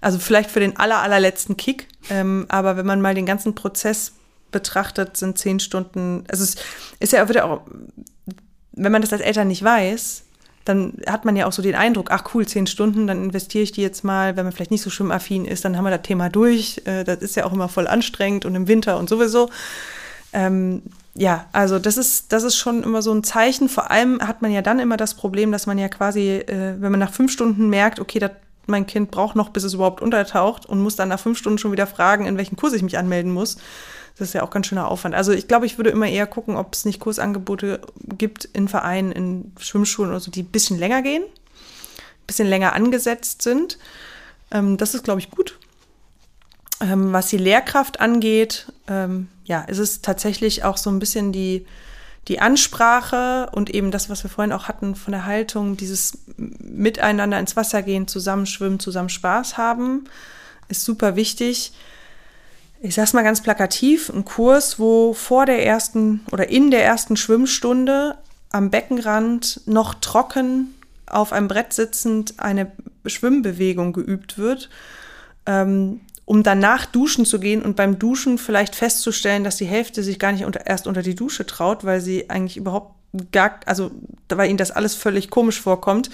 Also 0.00 0.20
vielleicht 0.20 0.52
für 0.52 0.60
den 0.60 0.76
aller, 0.76 1.02
allerletzten 1.02 1.56
Kick. 1.56 1.88
Ähm, 2.08 2.46
aber 2.48 2.76
wenn 2.76 2.86
man 2.86 3.00
mal 3.00 3.16
den 3.16 3.26
ganzen 3.26 3.56
Prozess 3.56 4.12
betrachtet, 4.52 5.16
sind 5.16 5.38
zehn 5.38 5.58
Stunden, 5.58 6.22
also 6.28 6.44
es 6.44 6.54
ist 7.00 7.12
ja 7.12 7.28
wieder 7.28 7.44
auch, 7.46 7.62
wenn 8.74 8.92
man 8.92 9.02
das 9.02 9.12
als 9.12 9.22
Eltern 9.22 9.48
nicht 9.48 9.64
weiß, 9.64 10.22
dann 10.68 10.92
hat 11.06 11.24
man 11.24 11.34
ja 11.34 11.46
auch 11.46 11.52
so 11.52 11.62
den 11.62 11.74
Eindruck, 11.74 12.10
ach 12.10 12.34
cool, 12.34 12.46
zehn 12.46 12.66
Stunden, 12.66 13.06
dann 13.06 13.24
investiere 13.24 13.62
ich 13.62 13.72
die 13.72 13.82
jetzt 13.82 14.04
mal, 14.04 14.36
wenn 14.36 14.44
man 14.44 14.52
vielleicht 14.52 14.70
nicht 14.70 14.82
so 14.82 14.90
schwimmaffin 14.90 15.44
ist, 15.44 15.64
dann 15.64 15.76
haben 15.76 15.84
wir 15.84 15.90
das 15.90 16.02
Thema 16.02 16.28
durch. 16.28 16.82
Äh, 16.84 17.04
das 17.04 17.18
ist 17.18 17.36
ja 17.36 17.44
auch 17.44 17.52
immer 17.52 17.68
voll 17.68 17.86
anstrengend 17.86 18.44
und 18.44 18.54
im 18.54 18.68
Winter 18.68 18.98
und 18.98 19.08
sowieso. 19.08 19.48
Ähm, 20.32 20.82
ja, 21.14 21.46
also 21.52 21.78
das 21.78 21.96
ist, 21.96 22.32
das 22.32 22.42
ist 22.42 22.56
schon 22.56 22.82
immer 22.82 23.02
so 23.02 23.12
ein 23.12 23.24
Zeichen. 23.24 23.68
Vor 23.68 23.90
allem 23.90 24.20
hat 24.20 24.42
man 24.42 24.52
ja 24.52 24.62
dann 24.62 24.78
immer 24.78 24.96
das 24.96 25.14
Problem, 25.14 25.50
dass 25.52 25.66
man 25.66 25.78
ja 25.78 25.88
quasi, 25.88 26.36
äh, 26.36 26.76
wenn 26.78 26.90
man 26.90 27.00
nach 27.00 27.12
fünf 27.12 27.32
Stunden 27.32 27.70
merkt, 27.70 27.98
okay, 27.98 28.18
das, 28.18 28.32
mein 28.66 28.86
Kind 28.86 29.10
braucht 29.10 29.34
noch, 29.34 29.48
bis 29.48 29.64
es 29.64 29.72
überhaupt 29.74 30.02
untertaucht 30.02 30.66
und 30.66 30.82
muss 30.82 30.96
dann 30.96 31.08
nach 31.08 31.18
fünf 31.18 31.38
Stunden 31.38 31.58
schon 31.58 31.72
wieder 31.72 31.86
fragen, 31.86 32.26
in 32.26 32.36
welchen 32.36 32.56
Kurs 32.56 32.74
ich 32.74 32.82
mich 32.82 32.98
anmelden 32.98 33.32
muss 33.32 33.56
das 34.18 34.28
ist 34.28 34.34
ja 34.34 34.42
auch 34.42 34.50
ganz 34.50 34.66
schöner 34.66 34.88
Aufwand. 34.88 35.14
Also 35.14 35.32
ich 35.32 35.46
glaube, 35.46 35.66
ich 35.66 35.78
würde 35.78 35.90
immer 35.90 36.08
eher 36.08 36.26
gucken, 36.26 36.56
ob 36.56 36.74
es 36.74 36.84
nicht 36.84 36.98
Kursangebote 36.98 37.80
gibt 38.16 38.44
in 38.46 38.66
Vereinen, 38.66 39.12
in 39.12 39.52
Schwimmschulen 39.58 40.10
oder 40.10 40.20
so, 40.20 40.30
die 40.30 40.42
ein 40.42 40.50
bisschen 40.50 40.78
länger 40.78 41.02
gehen, 41.02 41.22
ein 41.22 42.26
bisschen 42.26 42.48
länger 42.48 42.72
angesetzt 42.72 43.42
sind. 43.42 43.78
Ähm, 44.50 44.76
das 44.76 44.94
ist, 44.94 45.04
glaube 45.04 45.20
ich, 45.20 45.30
gut. 45.30 45.58
Ähm, 46.80 47.12
was 47.12 47.28
die 47.28 47.38
Lehrkraft 47.38 48.00
angeht, 48.00 48.72
ähm, 48.88 49.28
ja, 49.44 49.62
ist 49.62 49.78
es 49.78 50.02
tatsächlich 50.02 50.64
auch 50.64 50.76
so 50.76 50.90
ein 50.90 50.98
bisschen 50.98 51.32
die, 51.32 51.64
die 52.26 52.40
Ansprache 52.40 53.48
und 53.52 53.70
eben 53.70 53.92
das, 53.92 54.10
was 54.10 54.24
wir 54.24 54.30
vorhin 54.30 54.52
auch 54.52 54.66
hatten 54.66 54.96
von 54.96 55.12
der 55.12 55.26
Haltung, 55.26 55.76
dieses 55.76 56.18
Miteinander 56.36 57.38
ins 57.38 57.56
Wasser 57.56 57.82
gehen, 57.82 58.08
zusammen 58.08 58.46
schwimmen, 58.46 58.80
zusammen 58.80 59.08
Spaß 59.08 59.56
haben, 59.56 60.04
ist 60.68 60.84
super 60.84 61.14
wichtig 61.14 61.72
ich 62.80 62.94
sag's 62.94 63.12
mal 63.12 63.24
ganz 63.24 63.42
plakativ, 63.42 64.08
ein 64.10 64.24
Kurs, 64.24 64.78
wo 64.78 65.12
vor 65.12 65.46
der 65.46 65.64
ersten 65.64 66.20
oder 66.30 66.48
in 66.48 66.70
der 66.70 66.84
ersten 66.84 67.16
Schwimmstunde 67.16 68.16
am 68.50 68.70
Beckenrand 68.70 69.62
noch 69.66 69.94
trocken 69.94 70.74
auf 71.06 71.32
einem 71.32 71.48
Brett 71.48 71.72
sitzend 71.72 72.34
eine 72.38 72.70
Schwimmbewegung 73.06 73.92
geübt 73.92 74.38
wird, 74.38 74.68
ähm, 75.46 76.00
um 76.24 76.42
danach 76.42 76.86
duschen 76.86 77.24
zu 77.24 77.40
gehen 77.40 77.62
und 77.62 77.76
beim 77.76 77.98
Duschen 77.98 78.38
vielleicht 78.38 78.74
festzustellen, 78.74 79.44
dass 79.44 79.56
die 79.56 79.64
Hälfte 79.64 80.02
sich 80.02 80.18
gar 80.18 80.32
nicht 80.32 80.44
unter, 80.44 80.66
erst 80.66 80.86
unter 80.86 81.02
die 81.02 81.14
Dusche 81.14 81.46
traut, 81.46 81.84
weil 81.84 82.00
sie 82.00 82.28
eigentlich 82.28 82.58
überhaupt 82.58 82.94
gar, 83.32 83.60
also 83.64 83.90
weil 84.28 84.50
ihnen 84.50 84.58
das 84.58 84.70
alles 84.70 84.94
völlig 84.94 85.30
komisch 85.30 85.60
vorkommt. 85.60 86.10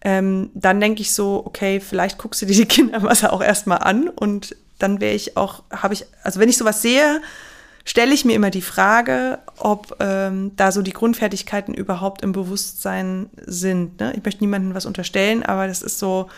Ähm, 0.00 0.50
dann 0.54 0.80
denke 0.80 1.00
ich 1.00 1.14
so, 1.14 1.42
okay, 1.46 1.80
vielleicht 1.80 2.18
guckst 2.18 2.42
du 2.42 2.46
dir 2.46 2.56
die 2.56 2.64
Kinderwasser 2.66 3.32
auch 3.32 3.42
erstmal 3.42 3.78
an 3.78 4.08
und 4.08 4.56
dann 4.84 5.00
wäre 5.00 5.14
ich 5.14 5.36
auch, 5.36 5.62
habe 5.70 5.94
ich, 5.94 6.06
also 6.22 6.38
wenn 6.38 6.48
ich 6.48 6.56
sowas 6.56 6.82
sehe, 6.82 7.20
stelle 7.84 8.14
ich 8.14 8.24
mir 8.24 8.34
immer 8.34 8.50
die 8.50 8.62
Frage, 8.62 9.38
ob 9.58 9.96
ähm, 10.00 10.52
da 10.56 10.72
so 10.72 10.82
die 10.82 10.92
Grundfertigkeiten 10.92 11.74
überhaupt 11.74 12.22
im 12.22 12.32
Bewusstsein 12.32 13.28
sind. 13.44 14.00
Ne? 14.00 14.12
Ich 14.16 14.24
möchte 14.24 14.42
niemandem 14.42 14.74
was 14.74 14.86
unterstellen, 14.86 15.42
aber 15.42 15.66
das 15.66 15.82
ist 15.82 15.98
so, 15.98 16.28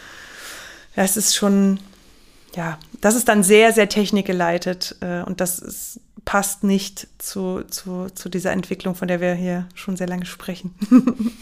das 0.94 1.16
ist 1.16 1.36
schon, 1.36 1.78
ja, 2.54 2.78
das 3.00 3.14
ist 3.14 3.28
dann 3.28 3.42
sehr, 3.42 3.72
sehr 3.72 3.88
technikgeleitet 3.88 4.96
äh, 5.00 5.22
und 5.22 5.40
das 5.40 5.58
ist, 5.58 6.00
passt 6.24 6.64
nicht 6.64 7.06
zu, 7.18 7.62
zu, 7.68 8.08
zu 8.12 8.28
dieser 8.28 8.50
Entwicklung, 8.50 8.96
von 8.96 9.06
der 9.06 9.20
wir 9.20 9.34
hier 9.34 9.68
schon 9.74 9.96
sehr 9.96 10.08
lange 10.08 10.26
sprechen. 10.26 10.74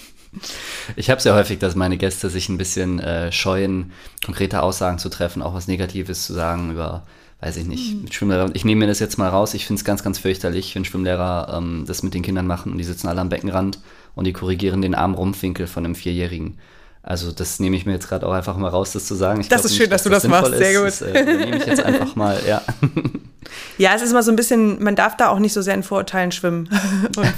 Ich 0.97 1.11
habe 1.11 1.21
sehr 1.21 1.35
häufig, 1.35 1.59
dass 1.59 1.75
meine 1.75 1.97
Gäste 1.97 2.31
sich 2.31 2.49
ein 2.49 2.59
bisschen 2.59 3.00
äh, 3.00 3.33
scheuen, 3.33 3.93
konkrete 4.25 4.62
Aussagen 4.62 4.99
zu 4.99 5.09
treffen, 5.09 5.43
auch 5.43 5.55
was 5.55 5.69
Negatives 5.69 6.25
zu 6.25 6.33
sagen 6.33 6.73
über, 6.73 7.07
weiß 7.41 7.57
ich 7.57 7.67
nicht, 7.67 7.95
mhm. 7.95 8.12
Schwimmlehrer. 8.12 8.50
Ich 8.55 8.64
nehme 8.64 8.81
mir 8.81 8.87
das 8.87 9.00
jetzt 9.00 9.19
mal 9.19 9.29
raus. 9.29 9.55
Ich 9.55 9.67
finde 9.67 9.81
es 9.81 9.85
ganz, 9.85 10.03
ganz 10.03 10.19
fürchterlich, 10.19 10.75
wenn 10.75 10.85
Schwimmlehrer 10.85 11.55
ähm, 11.57 11.85
das 11.87 12.03
mit 12.03 12.14
den 12.14 12.23
Kindern 12.23 12.47
machen 12.47 12.73
und 12.73 12.79
die 12.79 12.85
sitzen 12.85 13.09
alle 13.09 13.21
am 13.21 13.29
Beckenrand 13.29 13.79
und 14.14 14.26
die 14.26 14.33
korrigieren 14.33 14.83
den 14.83 14.95
Armrumpfwinkel 14.95 15.67
von 15.67 15.85
einem 15.85 15.95
Vierjährigen. 15.95 16.59
Also 17.03 17.33
das 17.33 17.61
nehme 17.61 17.76
ich 17.76 17.85
mir 17.85 17.93
jetzt 17.93 18.09
gerade 18.09 18.26
auch 18.26 18.33
einfach 18.33 18.57
mal 18.57 18.69
raus, 18.69 18.93
das 18.93 19.05
zu 19.05 19.14
sagen. 19.14 19.41
Ich 19.43 19.49
das 19.49 19.64
ist 19.67 19.76
schön, 19.76 19.91
dass, 19.91 20.03
dass 20.03 20.05
du 20.05 20.11
das 20.11 20.26
machst, 20.26 20.57
sehr 20.57 20.75
gut. 20.75 20.87
Das 20.87 21.03
äh, 21.03 21.25
nehme 21.25 21.59
ich 21.59 21.67
jetzt 21.67 21.83
einfach 21.83 22.17
mal, 22.17 22.41
ja. 22.49 22.62
Ja, 23.78 23.94
es 23.94 24.02
ist 24.02 24.10
immer 24.10 24.22
so 24.22 24.32
ein 24.32 24.36
bisschen, 24.36 24.82
man 24.82 24.96
darf 24.96 25.16
da 25.16 25.28
auch 25.28 25.38
nicht 25.38 25.52
so 25.52 25.62
sehr 25.62 25.74
in 25.74 25.82
Vorurteilen 25.82 26.32
schwimmen. 26.32 26.68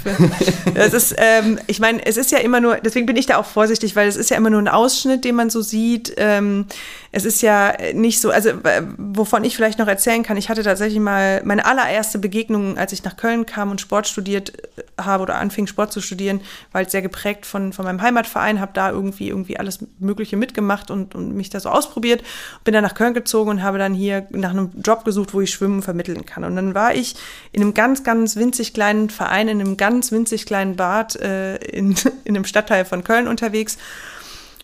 das 0.75 0.93
ist, 0.93 1.15
ähm, 1.17 1.59
ich 1.67 1.79
meine, 1.79 2.05
es 2.05 2.17
ist 2.17 2.31
ja 2.31 2.39
immer 2.39 2.61
nur, 2.61 2.77
deswegen 2.77 3.05
bin 3.05 3.15
ich 3.15 3.25
da 3.25 3.37
auch 3.37 3.45
vorsichtig, 3.45 3.95
weil 3.95 4.07
es 4.07 4.15
ist 4.15 4.29
ja 4.29 4.37
immer 4.37 4.49
nur 4.49 4.61
ein 4.61 4.67
Ausschnitt, 4.67 5.25
den 5.25 5.35
man 5.35 5.49
so 5.49 5.61
sieht. 5.61 6.13
Ähm, 6.17 6.65
es 7.11 7.25
ist 7.25 7.41
ja 7.41 7.73
nicht 7.93 8.21
so, 8.21 8.29
also 8.29 8.51
wovon 8.97 9.43
ich 9.43 9.55
vielleicht 9.55 9.79
noch 9.79 9.87
erzählen 9.87 10.23
kann, 10.23 10.37
ich 10.37 10.49
hatte 10.49 10.63
tatsächlich 10.63 10.99
mal 10.99 11.41
meine 11.43 11.65
allererste 11.65 12.19
Begegnung, 12.19 12.77
als 12.77 12.91
ich 12.91 13.03
nach 13.03 13.17
Köln 13.17 13.45
kam 13.45 13.71
und 13.71 13.81
Sport 13.81 14.07
studiert 14.07 14.53
habe 14.99 15.23
oder 15.23 15.35
anfing 15.35 15.67
Sport 15.67 15.91
zu 15.91 16.01
studieren, 16.01 16.41
war 16.71 16.79
halt 16.79 16.91
sehr 16.91 17.01
geprägt 17.01 17.45
von, 17.45 17.73
von 17.73 17.85
meinem 17.85 18.01
Heimatverein, 18.01 18.59
habe 18.59 18.71
da 18.73 18.91
irgendwie 18.91 19.29
irgendwie 19.29 19.57
alles 19.57 19.79
Mögliche 19.99 20.37
mitgemacht 20.37 20.91
und, 20.91 21.15
und 21.15 21.35
mich 21.35 21.49
da 21.49 21.59
so 21.59 21.69
ausprobiert, 21.69 22.23
bin 22.63 22.73
dann 22.73 22.83
nach 22.83 22.95
Köln 22.95 23.13
gezogen 23.13 23.49
und 23.49 23.63
habe 23.63 23.77
dann 23.77 23.93
hier 23.93 24.27
nach 24.31 24.51
einem 24.51 24.71
Job 24.83 25.05
gesucht, 25.05 25.33
wo 25.33 25.41
ich 25.41 25.51
Schwimmen 25.51 25.81
vermitteln 25.97 26.25
kann. 26.25 26.43
Und 26.43 26.55
dann 26.55 26.75
war 26.75 26.93
ich 26.93 27.15
in 27.51 27.61
einem 27.61 27.73
ganz, 27.73 28.03
ganz 28.03 28.35
winzig 28.35 28.73
kleinen 28.73 29.09
Verein, 29.09 29.47
in 29.47 29.59
einem 29.59 29.77
ganz 29.77 30.11
winzig 30.11 30.45
kleinen 30.45 30.75
Bad 30.75 31.15
äh, 31.15 31.57
in, 31.57 31.95
in 32.23 32.35
einem 32.35 32.45
Stadtteil 32.45 32.85
von 32.85 33.03
Köln 33.03 33.27
unterwegs 33.27 33.77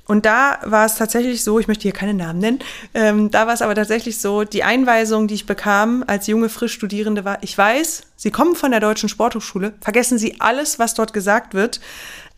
und 0.05 0.25
da 0.25 0.60
war 0.65 0.86
es 0.86 0.95
tatsächlich 0.95 1.43
so, 1.43 1.60
ich 1.60 1.67
möchte 1.67 1.83
hier 1.83 1.93
keine 1.93 2.13
Namen 2.13 2.39
nennen, 2.39 2.60
ähm, 2.93 3.31
da 3.31 3.48
war 3.48 3.53
es 3.53 3.62
aber 3.62 3.75
tatsächlich 3.75 4.19
so, 4.19 4.43
die 4.43 4.63
Einweisung, 4.63 5.27
die 5.27 5.36
ich 5.36 5.45
bekam 5.45 6.03
als 6.07 6.27
junge 6.27 6.50
Frischstudierende 6.50 7.24
war, 7.25 7.38
ich 7.41 7.57
weiß, 7.57 8.03
Sie 8.15 8.31
kommen 8.31 8.55
von 8.55 8.72
der 8.72 8.79
Deutschen 8.79 9.10
Sporthochschule, 9.10 9.74
vergessen 9.81 10.17
Sie 10.17 10.39
alles, 10.39 10.79
was 10.79 10.93
dort 10.93 11.13
gesagt 11.13 11.53
wird, 11.53 11.79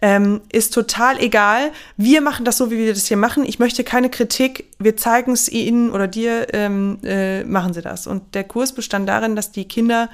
ähm, 0.01 0.41
ist 0.51 0.73
total 0.73 1.19
egal. 1.19 1.71
Wir 1.95 2.21
machen 2.21 2.45
das 2.45 2.57
so, 2.57 2.69
wie 2.69 2.77
wir 2.77 2.93
das 2.93 3.05
hier 3.05 3.17
machen. 3.17 3.45
Ich 3.45 3.59
möchte 3.59 3.83
keine 3.83 4.09
Kritik. 4.09 4.65
Wir 4.77 4.97
zeigen 4.97 5.31
es 5.31 5.47
Ihnen 5.47 5.91
oder 5.91 6.07
dir, 6.07 6.47
ähm, 6.53 6.99
äh, 7.03 7.43
machen 7.43 7.73
Sie 7.73 7.81
das. 7.81 8.05
Und 8.05 8.35
der 8.35 8.43
Kurs 8.43 8.73
bestand 8.73 9.07
darin, 9.07 9.35
dass 9.35 9.51
die 9.51 9.67
Kinder 9.67 10.09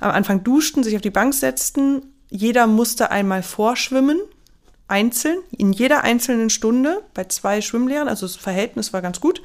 am 0.00 0.10
Anfang 0.10 0.44
duschten, 0.44 0.82
sich 0.82 0.96
auf 0.96 1.02
die 1.02 1.10
Bank 1.10 1.32
setzten. 1.34 2.02
Jeder 2.28 2.66
musste 2.66 3.10
einmal 3.10 3.42
vorschwimmen 3.42 4.20
einzeln, 4.88 5.38
in 5.56 5.72
jeder 5.72 6.04
einzelnen 6.04 6.50
Stunde 6.50 7.02
bei 7.14 7.24
zwei 7.24 7.60
Schwimmlehrern, 7.60 8.08
also 8.08 8.26
das 8.26 8.36
Verhältnis 8.36 8.92
war 8.92 9.02
ganz 9.02 9.20
gut. 9.20 9.42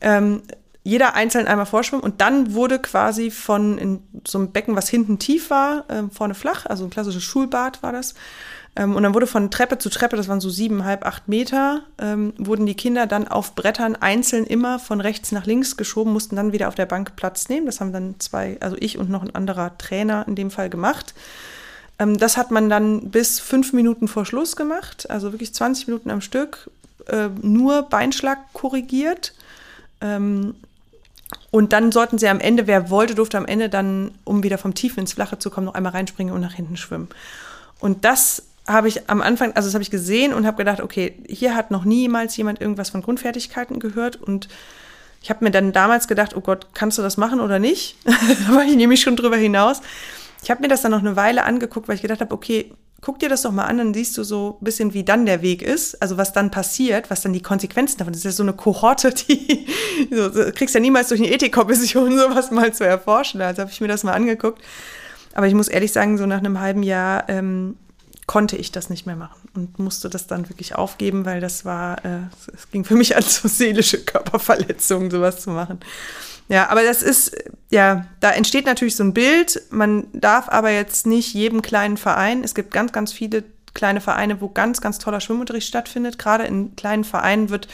Ähm, 0.00 0.42
jeder 0.82 1.14
einzeln 1.14 1.48
einmal 1.48 1.66
vorschwimmen 1.66 2.04
und 2.04 2.20
dann 2.20 2.54
wurde 2.54 2.78
quasi 2.78 3.32
von 3.32 4.00
so 4.26 4.38
einem 4.38 4.52
Becken, 4.52 4.76
was 4.76 4.88
hinten 4.88 5.18
tief 5.18 5.50
war, 5.50 5.84
äh, 5.88 6.04
vorne 6.12 6.34
flach, 6.34 6.64
also 6.66 6.84
ein 6.84 6.90
klassisches 6.90 7.24
Schulbad 7.24 7.82
war 7.82 7.92
das. 7.92 8.14
Ähm, 8.76 8.94
und 8.94 9.02
dann 9.02 9.14
wurde 9.14 9.26
von 9.26 9.50
Treppe 9.50 9.78
zu 9.78 9.88
Treppe, 9.88 10.16
das 10.16 10.28
waren 10.28 10.40
so 10.40 10.50
siebeneinhalb, 10.50 11.04
acht 11.04 11.26
Meter, 11.28 11.82
ähm, 11.98 12.34
wurden 12.36 12.66
die 12.66 12.76
Kinder 12.76 13.06
dann 13.06 13.26
auf 13.26 13.54
Brettern 13.54 13.96
einzeln 13.96 14.44
immer 14.44 14.78
von 14.78 15.00
rechts 15.00 15.32
nach 15.32 15.46
links 15.46 15.76
geschoben, 15.76 16.12
mussten 16.12 16.36
dann 16.36 16.52
wieder 16.52 16.68
auf 16.68 16.74
der 16.74 16.86
Bank 16.86 17.16
Platz 17.16 17.48
nehmen. 17.48 17.66
Das 17.66 17.80
haben 17.80 17.92
dann 17.92 18.20
zwei, 18.20 18.58
also 18.60 18.76
ich 18.78 18.98
und 18.98 19.10
noch 19.10 19.22
ein 19.22 19.34
anderer 19.34 19.76
Trainer 19.78 20.24
in 20.28 20.36
dem 20.36 20.50
Fall 20.50 20.70
gemacht. 20.70 21.14
Ähm, 21.98 22.18
das 22.18 22.36
hat 22.36 22.50
man 22.50 22.68
dann 22.68 23.10
bis 23.10 23.40
fünf 23.40 23.72
Minuten 23.72 24.08
vor 24.08 24.26
Schluss 24.26 24.56
gemacht, 24.56 25.08
also 25.10 25.32
wirklich 25.32 25.54
20 25.54 25.88
Minuten 25.88 26.10
am 26.10 26.20
Stück, 26.20 26.70
äh, 27.06 27.28
nur 27.42 27.82
Beinschlag 27.82 28.38
korrigiert. 28.52 29.34
Ähm, 30.00 30.54
und 31.50 31.72
dann 31.72 31.90
sollten 31.90 32.18
sie 32.18 32.28
am 32.28 32.40
Ende, 32.40 32.66
wer 32.66 32.90
wollte, 32.90 33.14
durfte 33.14 33.38
am 33.38 33.46
Ende 33.46 33.68
dann, 33.68 34.12
um 34.24 34.42
wieder 34.42 34.58
vom 34.58 34.74
Tiefen 34.74 35.00
ins 35.00 35.14
Flache 35.14 35.38
zu 35.38 35.50
kommen, 35.50 35.66
noch 35.66 35.74
einmal 35.74 35.92
reinspringen 35.92 36.34
und 36.34 36.40
nach 36.40 36.52
hinten 36.52 36.76
schwimmen. 36.76 37.08
Und 37.80 38.04
das 38.04 38.42
habe 38.66 38.88
ich 38.88 39.08
am 39.08 39.22
Anfang, 39.22 39.52
also 39.52 39.68
das 39.68 39.74
habe 39.74 39.82
ich 39.82 39.90
gesehen 39.90 40.32
und 40.32 40.46
habe 40.46 40.56
gedacht, 40.56 40.80
okay, 40.80 41.14
hier 41.28 41.54
hat 41.54 41.70
noch 41.70 41.84
niemals 41.84 42.36
jemand 42.36 42.60
irgendwas 42.60 42.90
von 42.90 43.02
Grundfertigkeiten 43.02 43.78
gehört 43.78 44.16
und 44.16 44.48
ich 45.22 45.30
habe 45.30 45.44
mir 45.44 45.50
dann 45.50 45.72
damals 45.72 46.08
gedacht, 46.08 46.36
oh 46.36 46.40
Gott, 46.40 46.68
kannst 46.74 46.98
du 46.98 47.02
das 47.02 47.16
machen 47.16 47.40
oder 47.40 47.58
nicht? 47.58 47.96
da 48.04 48.54
war 48.54 48.64
ich 48.64 48.76
nämlich 48.76 49.00
schon 49.00 49.16
drüber 49.16 49.36
hinaus. 49.36 49.80
Ich 50.42 50.50
habe 50.50 50.62
mir 50.62 50.68
das 50.68 50.82
dann 50.82 50.92
noch 50.92 51.00
eine 51.00 51.16
Weile 51.16 51.44
angeguckt, 51.44 51.88
weil 51.88 51.96
ich 51.96 52.02
gedacht 52.02 52.20
habe, 52.20 52.34
okay, 52.34 52.72
guck 53.00 53.18
dir 53.18 53.28
das 53.28 53.42
doch 53.42 53.52
mal 53.52 53.64
an, 53.64 53.78
dann 53.78 53.94
siehst 53.94 54.16
du 54.16 54.24
so 54.24 54.58
ein 54.60 54.64
bisschen, 54.64 54.94
wie 54.94 55.04
dann 55.04 55.26
der 55.26 55.42
Weg 55.42 55.62
ist, 55.62 56.00
also 56.02 56.16
was 56.16 56.32
dann 56.32 56.50
passiert, 56.50 57.10
was 57.10 57.20
dann 57.20 57.32
die 57.32 57.42
Konsequenzen 57.42 57.98
davon 57.98 58.14
ist. 58.14 58.24
Das 58.24 58.32
ist 58.32 58.38
ja 58.38 58.44
so 58.44 58.50
eine 58.50 58.56
Kohorte, 58.56 59.12
die 59.12 59.66
so, 60.10 60.30
so, 60.32 60.50
kriegst 60.52 60.74
ja 60.74 60.80
niemals 60.80 61.08
durch 61.08 61.20
eine 61.20 61.30
Ethikkommission 61.30 62.18
sowas 62.18 62.50
mal 62.50 62.72
zu 62.72 62.84
erforschen. 62.84 63.40
Also 63.40 63.62
habe 63.62 63.70
ich 63.70 63.80
mir 63.80 63.88
das 63.88 64.02
mal 64.02 64.12
angeguckt. 64.12 64.62
Aber 65.34 65.46
ich 65.46 65.54
muss 65.54 65.68
ehrlich 65.68 65.92
sagen, 65.92 66.16
so 66.16 66.26
nach 66.26 66.38
einem 66.38 66.60
halben 66.60 66.82
Jahr 66.82 67.28
ähm, 67.28 67.76
konnte 68.26 68.56
ich 68.56 68.72
das 68.72 68.90
nicht 68.90 69.06
mehr 69.06 69.16
machen 69.16 69.48
und 69.54 69.78
musste 69.78 70.08
das 70.08 70.26
dann 70.26 70.48
wirklich 70.48 70.74
aufgeben, 70.74 71.24
weil 71.24 71.40
das 71.40 71.64
war, 71.64 72.04
äh, 72.04 72.20
es 72.54 72.70
ging 72.70 72.84
für 72.84 72.96
mich 72.96 73.14
als 73.14 73.36
so 73.36 73.48
seelische 73.48 74.02
Körperverletzung, 74.04 75.10
sowas 75.10 75.42
zu 75.42 75.50
machen. 75.50 75.78
Ja, 76.48 76.68
aber 76.68 76.82
das 76.84 77.02
ist, 77.02 77.36
ja, 77.70 78.06
da 78.20 78.30
entsteht 78.30 78.66
natürlich 78.66 78.96
so 78.96 79.04
ein 79.04 79.14
Bild. 79.14 79.62
Man 79.70 80.06
darf 80.12 80.48
aber 80.48 80.70
jetzt 80.70 81.06
nicht 81.06 81.34
jedem 81.34 81.62
kleinen 81.62 81.96
Verein, 81.96 82.44
es 82.44 82.54
gibt 82.54 82.72
ganz, 82.72 82.92
ganz 82.92 83.12
viele 83.12 83.44
kleine 83.74 84.00
Vereine, 84.00 84.40
wo 84.40 84.48
ganz, 84.48 84.80
ganz 84.80 84.98
toller 84.98 85.20
Schwimmunterricht 85.20 85.68
stattfindet. 85.68 86.18
Gerade 86.18 86.44
in 86.44 86.76
kleinen 86.76 87.04
Vereinen 87.04 87.50
wird 87.50 87.68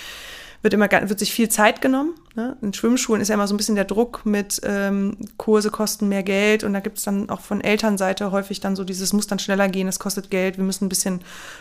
wird 0.62 0.74
immer 0.74 0.88
wird 0.90 1.18
sich 1.18 1.32
viel 1.32 1.48
Zeit 1.48 1.82
genommen. 1.82 2.14
Ne? 2.34 2.56
In 2.62 2.72
Schwimmschulen 2.72 3.20
ist 3.20 3.28
ja 3.28 3.34
immer 3.34 3.46
so 3.46 3.52
ein 3.52 3.58
bisschen 3.58 3.74
der 3.74 3.84
Druck 3.84 4.24
mit 4.24 4.58
ähm, 4.64 5.18
Kurse 5.36 5.70
kosten 5.70 6.08
mehr 6.08 6.22
Geld 6.22 6.64
und 6.64 6.72
da 6.72 6.80
gibt 6.80 6.96
es 6.96 7.04
dann 7.04 7.28
auch 7.28 7.40
von 7.40 7.60
Elternseite 7.60 8.32
häufig 8.32 8.60
dann 8.60 8.74
so 8.74 8.84
dieses 8.84 9.12
muss 9.12 9.26
dann 9.26 9.38
schneller 9.38 9.68
gehen, 9.68 9.86
es 9.86 9.98
kostet 9.98 10.30
Geld, 10.30 10.56
wir 10.56 10.64
müssen 10.64 10.86
ein 10.86 10.88
bisschen 10.88 11.20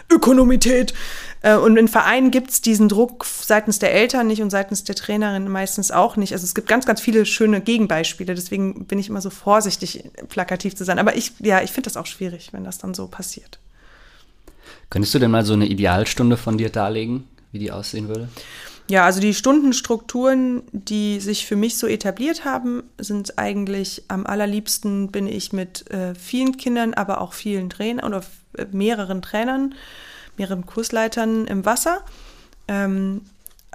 Ökonomität. 0.10 0.94
Äh, 1.42 1.56
und 1.56 1.76
in 1.76 1.90
Vereinen 1.90 2.32
gibt 2.32 2.52
es 2.52 2.62
diesen 2.62 2.88
Druck 2.88 3.26
seitens 3.26 3.80
der 3.80 3.94
Eltern 3.94 4.28
nicht 4.28 4.42
und 4.42 4.50
seitens 4.50 4.86
der 4.86 4.96
Trainerin 4.96 5.50
meistens 5.50 5.92
auch 5.92 6.16
nicht. 6.16 6.32
Also 6.32 6.46
es 6.46 6.56
gibt 6.56 6.70
ganz, 6.70 6.86
ganz 6.86 7.02
viele 7.02 7.26
schöne 7.26 7.60
Gegenbeispiele, 7.60 8.34
deswegen 8.34 8.86
bin 8.86 8.98
ich 8.98 9.10
immer 9.10 9.22
so 9.22 9.30
vorsichtig, 9.30 10.06
plakativ 10.30 10.76
zu 10.76 10.86
sein. 10.86 11.00
Aber 11.00 11.18
ich, 11.18 11.34
ja, 11.40 11.62
ich 11.62 11.72
finde 11.72 11.90
das 11.90 11.98
auch 11.98 12.06
schwierig, 12.06 12.54
wenn 12.54 12.64
das 12.64 12.78
dann 12.78 12.94
so 12.94 13.08
passiert. 13.08 13.60
Könntest 14.90 15.14
du 15.14 15.20
denn 15.20 15.32
mal 15.32 15.46
so 15.46 15.54
eine 15.54 15.68
Idealstunde 15.68 16.38
von 16.38 16.58
dir 16.58 16.70
darlegen, 16.70 17.26
wie 17.52 17.60
die 17.60 17.72
aussehen 17.74 18.08
würde? 18.08 18.30
Ja, 18.92 19.06
also 19.06 19.22
die 19.22 19.34
Stundenstrukturen, 19.34 20.64
die 20.74 21.22
sich 21.22 21.48
für 21.48 21.56
mich 21.56 21.78
so 21.78 21.88
etabliert 21.88 22.44
haben, 22.44 22.84
sind 22.98 23.40
eigentlich 23.40 24.04
am 24.10 24.26
allerliebsten 24.26 25.14
bin 25.14 25.28
ich 25.28 25.54
mit 25.54 25.90
äh, 25.92 26.14
vielen 26.14 26.58
Kindern, 26.58 26.94
aber 26.94 27.22
auch 27.22 27.32
vielen 27.32 27.70
Trainern 27.70 28.06
oder 28.06 28.22
äh, 28.58 28.66
mehreren 28.74 29.22
Trainern, 29.22 29.76
mehreren 30.36 30.66
Kursleitern 30.66 31.48
im 31.48 31.64
Wasser. 31.64 32.04
Ähm, 32.68 33.22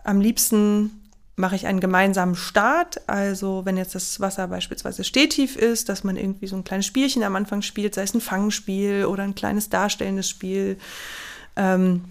am 0.05 0.21
liebsten 0.21 0.91
mache 1.35 1.57
ich 1.57 1.67
einen 1.67 1.81
gemeinsamen 1.81 2.35
Start. 2.35 3.09
Also 3.09 3.65
wenn 3.65 3.79
jetzt 3.79 3.95
das 3.95 4.21
Wasser 4.21 4.49
beispielsweise 4.49 5.03
stehtief 5.03 5.57
ist, 5.57 5.89
dass 5.89 6.05
man 6.05 6.19
irgendwie 6.19 6.47
so 6.47 6.57
ein 6.57 6.65
kleines 6.65 6.85
Spielchen 6.85 7.23
am 7.23 7.37
Anfang 7.37 7.63
spielt, 7.63 7.95
sei 7.95 8.03
es 8.03 8.13
ein 8.13 8.21
Fangspiel 8.21 9.07
oder 9.07 9.23
ein 9.23 9.35
kleines 9.35 9.71
darstellendes 9.71 10.29
Spiel. 10.29 10.77
Ähm, 11.57 12.05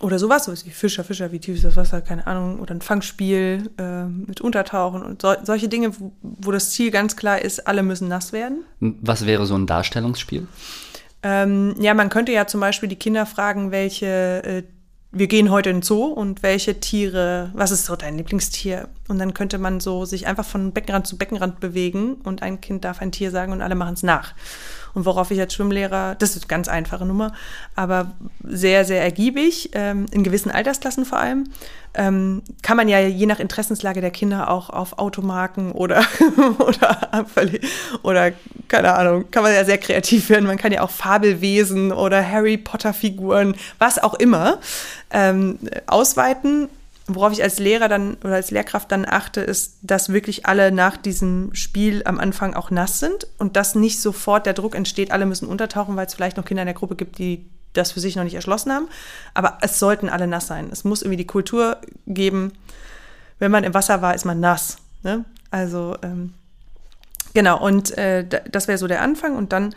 oder 0.00 0.18
sowas, 0.18 0.44
so 0.44 0.52
wie 0.52 0.70
Fischer, 0.70 1.02
Fischer, 1.02 1.32
wie 1.32 1.40
tief 1.40 1.56
ist 1.56 1.64
das 1.64 1.76
Wasser, 1.76 2.00
keine 2.00 2.26
Ahnung, 2.26 2.60
oder 2.60 2.74
ein 2.74 2.80
Fangspiel 2.80 3.70
äh, 3.78 4.04
mit 4.04 4.40
Untertauchen 4.40 5.02
und 5.02 5.22
so, 5.22 5.34
solche 5.42 5.68
Dinge, 5.68 5.98
wo, 5.98 6.12
wo, 6.22 6.52
das 6.52 6.70
Ziel 6.70 6.90
ganz 6.90 7.16
klar 7.16 7.40
ist, 7.42 7.66
alle 7.66 7.82
müssen 7.82 8.08
nass 8.08 8.32
werden. 8.32 8.64
Was 8.80 9.26
wäre 9.26 9.44
so 9.46 9.56
ein 9.56 9.66
Darstellungsspiel? 9.66 10.46
Ähm, 11.22 11.74
ja, 11.80 11.94
man 11.94 12.10
könnte 12.10 12.30
ja 12.32 12.46
zum 12.46 12.60
Beispiel 12.60 12.88
die 12.88 12.96
Kinder 12.96 13.26
fragen, 13.26 13.72
welche, 13.72 14.42
äh, 14.44 14.62
wir 15.10 15.26
gehen 15.26 15.50
heute 15.50 15.70
in 15.70 15.76
den 15.78 15.82
Zoo 15.82 16.04
und 16.04 16.44
welche 16.44 16.78
Tiere, 16.78 17.50
was 17.54 17.72
ist 17.72 17.86
so 17.86 17.96
dein 17.96 18.16
Lieblingstier? 18.16 18.88
Und 19.08 19.18
dann 19.18 19.34
könnte 19.34 19.58
man 19.58 19.80
so 19.80 20.04
sich 20.04 20.26
einfach 20.26 20.44
von 20.44 20.72
Beckenrand 20.72 21.06
zu 21.06 21.16
Beckenrand 21.16 21.60
bewegen 21.60 22.14
und 22.24 22.42
ein 22.42 22.60
Kind 22.60 22.84
darf 22.84 23.00
ein 23.00 23.10
Tier 23.10 23.30
sagen 23.30 23.52
und 23.52 23.62
alle 23.62 23.74
machen 23.74 23.94
es 23.94 24.02
nach. 24.02 24.34
Und 24.94 25.04
worauf 25.04 25.30
ich 25.30 25.40
als 25.40 25.54
Schwimmlehrer, 25.54 26.14
das 26.16 26.30
ist 26.30 26.42
eine 26.42 26.48
ganz 26.48 26.68
einfache 26.68 27.06
Nummer, 27.06 27.32
aber 27.74 28.12
sehr, 28.42 28.84
sehr 28.84 29.02
ergiebig, 29.02 29.70
ähm, 29.72 30.06
in 30.10 30.24
gewissen 30.24 30.50
Altersklassen 30.50 31.04
vor 31.04 31.18
allem, 31.18 31.44
ähm, 31.94 32.42
kann 32.62 32.76
man 32.76 32.88
ja 32.88 33.00
je 33.00 33.26
nach 33.26 33.40
Interessenslage 33.40 34.00
der 34.00 34.10
Kinder 34.10 34.50
auch 34.50 34.70
auf 34.70 34.98
Automarken 34.98 35.72
oder, 35.72 36.04
oder, 36.58 37.26
oder, 38.02 38.32
keine 38.68 38.94
Ahnung, 38.94 39.30
kann 39.30 39.42
man 39.42 39.54
ja 39.54 39.64
sehr 39.64 39.78
kreativ 39.78 40.28
werden. 40.30 40.46
Man 40.46 40.58
kann 40.58 40.72
ja 40.72 40.82
auch 40.82 40.90
Fabelwesen 40.90 41.92
oder 41.92 42.28
Harry 42.28 42.56
Potter 42.56 42.92
Figuren, 42.92 43.56
was 43.78 44.02
auch 44.02 44.14
immer, 44.14 44.58
ähm, 45.10 45.58
ausweiten 45.86 46.68
worauf 47.08 47.32
ich 47.32 47.42
als 47.42 47.58
Lehrer 47.58 47.88
dann 47.88 48.14
oder 48.22 48.34
als 48.34 48.50
Lehrkraft 48.50 48.92
dann 48.92 49.06
achte, 49.06 49.40
ist, 49.40 49.78
dass 49.82 50.12
wirklich 50.12 50.46
alle 50.46 50.70
nach 50.70 50.96
diesem 50.96 51.54
Spiel 51.54 52.02
am 52.04 52.18
Anfang 52.20 52.54
auch 52.54 52.70
nass 52.70 53.00
sind 53.00 53.26
und 53.38 53.56
dass 53.56 53.74
nicht 53.74 54.00
sofort 54.00 54.46
der 54.46 54.54
Druck 54.54 54.74
entsteht, 54.74 55.10
alle 55.10 55.26
müssen 55.26 55.48
untertauchen, 55.48 55.96
weil 55.96 56.06
es 56.06 56.14
vielleicht 56.14 56.36
noch 56.36 56.44
Kinder 56.44 56.62
in 56.62 56.66
der 56.66 56.74
Gruppe 56.74 56.96
gibt, 56.96 57.18
die 57.18 57.48
das 57.72 57.92
für 57.92 58.00
sich 58.00 58.16
noch 58.16 58.24
nicht 58.24 58.34
erschlossen 58.34 58.72
haben. 58.72 58.88
Aber 59.34 59.58
es 59.62 59.78
sollten 59.78 60.08
alle 60.08 60.26
nass 60.26 60.46
sein. 60.46 60.68
Es 60.70 60.84
muss 60.84 61.02
irgendwie 61.02 61.18
die 61.18 61.26
Kultur 61.26 61.78
geben, 62.06 62.52
wenn 63.38 63.50
man 63.50 63.64
im 63.64 63.74
Wasser 63.74 64.02
war, 64.02 64.14
ist 64.14 64.24
man 64.24 64.40
nass. 64.40 64.78
Ne? 65.02 65.24
Also 65.50 65.96
ähm, 66.02 66.34
genau, 67.38 67.64
und 67.64 67.96
äh, 67.96 68.24
das 68.50 68.66
wäre 68.66 68.78
so 68.78 68.88
der 68.88 69.00
Anfang. 69.00 69.36
Und 69.36 69.52
dann 69.52 69.72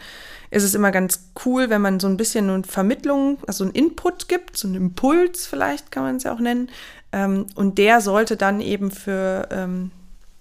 ist 0.50 0.64
es 0.64 0.74
immer 0.74 0.90
ganz 0.90 1.30
cool, 1.46 1.70
wenn 1.70 1.80
man 1.80 2.00
so 2.00 2.08
ein 2.08 2.18
bisschen 2.18 2.50
eine 2.50 2.64
Vermittlung, 2.64 3.38
also 3.46 3.64
einen 3.64 3.74
Input 3.74 4.28
gibt, 4.28 4.58
so 4.58 4.68
einen 4.68 4.78
Impuls 4.78 5.46
vielleicht 5.46 5.92
kann 5.92 6.02
man 6.02 6.16
es 6.16 6.24
ja 6.24 6.34
auch 6.34 6.40
nennen, 6.40 6.72
ähm, 7.12 7.46
und 7.54 7.78
der 7.78 8.02
sollte 8.02 8.36
dann 8.36 8.62
eben 8.62 8.90
für, 8.90 9.48
ähm, 9.52 9.92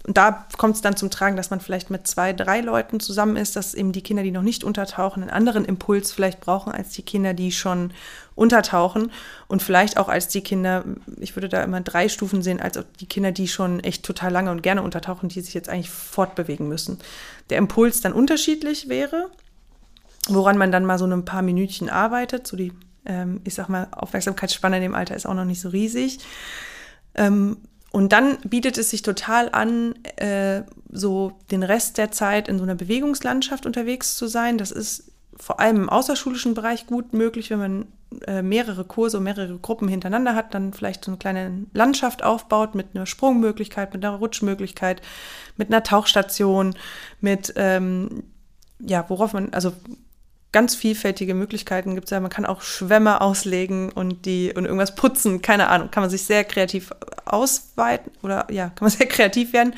und 0.07 0.17
da 0.17 0.47
kommt 0.57 0.75
es 0.75 0.81
dann 0.81 0.95
zum 0.95 1.11
Tragen, 1.11 1.35
dass 1.35 1.51
man 1.51 1.59
vielleicht 1.59 1.91
mit 1.91 2.07
zwei, 2.07 2.33
drei 2.33 2.61
Leuten 2.61 2.99
zusammen 2.99 3.35
ist, 3.35 3.55
dass 3.55 3.75
eben 3.75 3.91
die 3.91 4.01
Kinder, 4.01 4.23
die 4.23 4.31
noch 4.31 4.41
nicht 4.41 4.63
untertauchen, 4.63 5.21
einen 5.21 5.31
anderen 5.31 5.63
Impuls 5.63 6.11
vielleicht 6.11 6.39
brauchen 6.41 6.71
als 6.71 6.89
die 6.89 7.03
Kinder, 7.03 7.35
die 7.35 7.51
schon 7.51 7.93
untertauchen. 8.33 9.11
Und 9.47 9.61
vielleicht 9.61 9.97
auch 9.97 10.09
als 10.09 10.27
die 10.27 10.41
Kinder, 10.41 10.83
ich 11.17 11.35
würde 11.35 11.49
da 11.49 11.63
immer 11.63 11.81
drei 11.81 12.09
Stufen 12.09 12.41
sehen, 12.41 12.59
als 12.59 12.79
die 12.99 13.05
Kinder, 13.05 13.31
die 13.31 13.47
schon 13.47 13.79
echt 13.81 14.03
total 14.03 14.31
lange 14.31 14.49
und 14.49 14.63
gerne 14.63 14.81
untertauchen, 14.81 15.29
die 15.29 15.41
sich 15.41 15.53
jetzt 15.53 15.69
eigentlich 15.69 15.91
fortbewegen 15.91 16.67
müssen. 16.67 16.97
Der 17.51 17.59
Impuls 17.59 18.01
dann 18.01 18.13
unterschiedlich 18.13 18.89
wäre, 18.89 19.29
woran 20.27 20.57
man 20.57 20.71
dann 20.71 20.85
mal 20.85 20.97
so 20.97 21.05
ein 21.05 21.25
paar 21.25 21.43
Minütchen 21.43 21.89
arbeitet. 21.89 22.47
So 22.47 22.57
die, 22.57 22.73
ähm, 23.05 23.41
ich 23.43 23.53
sag 23.53 23.69
mal, 23.69 23.87
Aufmerksamkeitsspanne 23.91 24.77
in 24.77 24.81
dem 24.81 24.95
Alter 24.95 25.15
ist 25.15 25.27
auch 25.27 25.35
noch 25.35 25.45
nicht 25.45 25.61
so 25.61 25.69
riesig. 25.69 26.19
Ähm, 27.13 27.57
und 27.91 28.13
dann 28.13 28.37
bietet 28.41 28.77
es 28.77 28.89
sich 28.89 29.01
total 29.01 29.49
an, 29.51 29.95
äh, 30.15 30.63
so 30.89 31.33
den 31.51 31.63
Rest 31.63 31.97
der 31.97 32.11
Zeit 32.11 32.47
in 32.47 32.57
so 32.57 32.63
einer 32.63 32.75
Bewegungslandschaft 32.75 33.65
unterwegs 33.65 34.15
zu 34.15 34.27
sein. 34.27 34.57
Das 34.57 34.71
ist 34.71 35.11
vor 35.35 35.59
allem 35.59 35.77
im 35.77 35.89
außerschulischen 35.89 36.53
Bereich 36.53 36.87
gut 36.87 37.13
möglich, 37.13 37.49
wenn 37.49 37.59
man 37.59 37.85
äh, 38.27 38.41
mehrere 38.41 38.85
Kurse 38.85 39.17
und 39.17 39.23
mehrere 39.23 39.57
Gruppen 39.57 39.87
hintereinander 39.87 40.35
hat, 40.35 40.53
dann 40.53 40.73
vielleicht 40.73 41.03
so 41.03 41.11
eine 41.11 41.17
kleine 41.17 41.65
Landschaft 41.73 42.23
aufbaut 42.23 42.75
mit 42.75 42.87
einer 42.93 43.05
Sprungmöglichkeit, 43.05 43.93
mit 43.93 44.05
einer 44.05 44.15
Rutschmöglichkeit, 44.15 45.01
mit 45.57 45.69
einer 45.69 45.83
Tauchstation, 45.83 46.75
mit 47.19 47.53
ähm, 47.57 48.23
ja, 48.79 49.05
worauf 49.09 49.33
man, 49.33 49.53
also 49.53 49.73
ganz 50.51 50.75
vielfältige 50.75 51.33
Möglichkeiten 51.33 51.95
gibt 51.95 52.05
es 52.05 52.11
ja. 52.11 52.19
Man 52.19 52.29
kann 52.29 52.45
auch 52.45 52.61
Schwämme 52.61 53.21
auslegen 53.21 53.91
und 53.91 54.25
die 54.25 54.53
und 54.53 54.65
irgendwas 54.65 54.95
putzen, 54.95 55.41
keine 55.41 55.67
Ahnung. 55.67 55.91
Kann 55.91 56.03
man 56.03 56.09
sich 56.09 56.23
sehr 56.23 56.43
kreativ 56.43 56.91
ausweiten 57.25 58.11
oder 58.21 58.47
ja, 58.51 58.65
kann 58.69 58.85
man 58.85 58.89
sehr 58.97 59.07
kreativ 59.07 59.53
werden. 59.53 59.73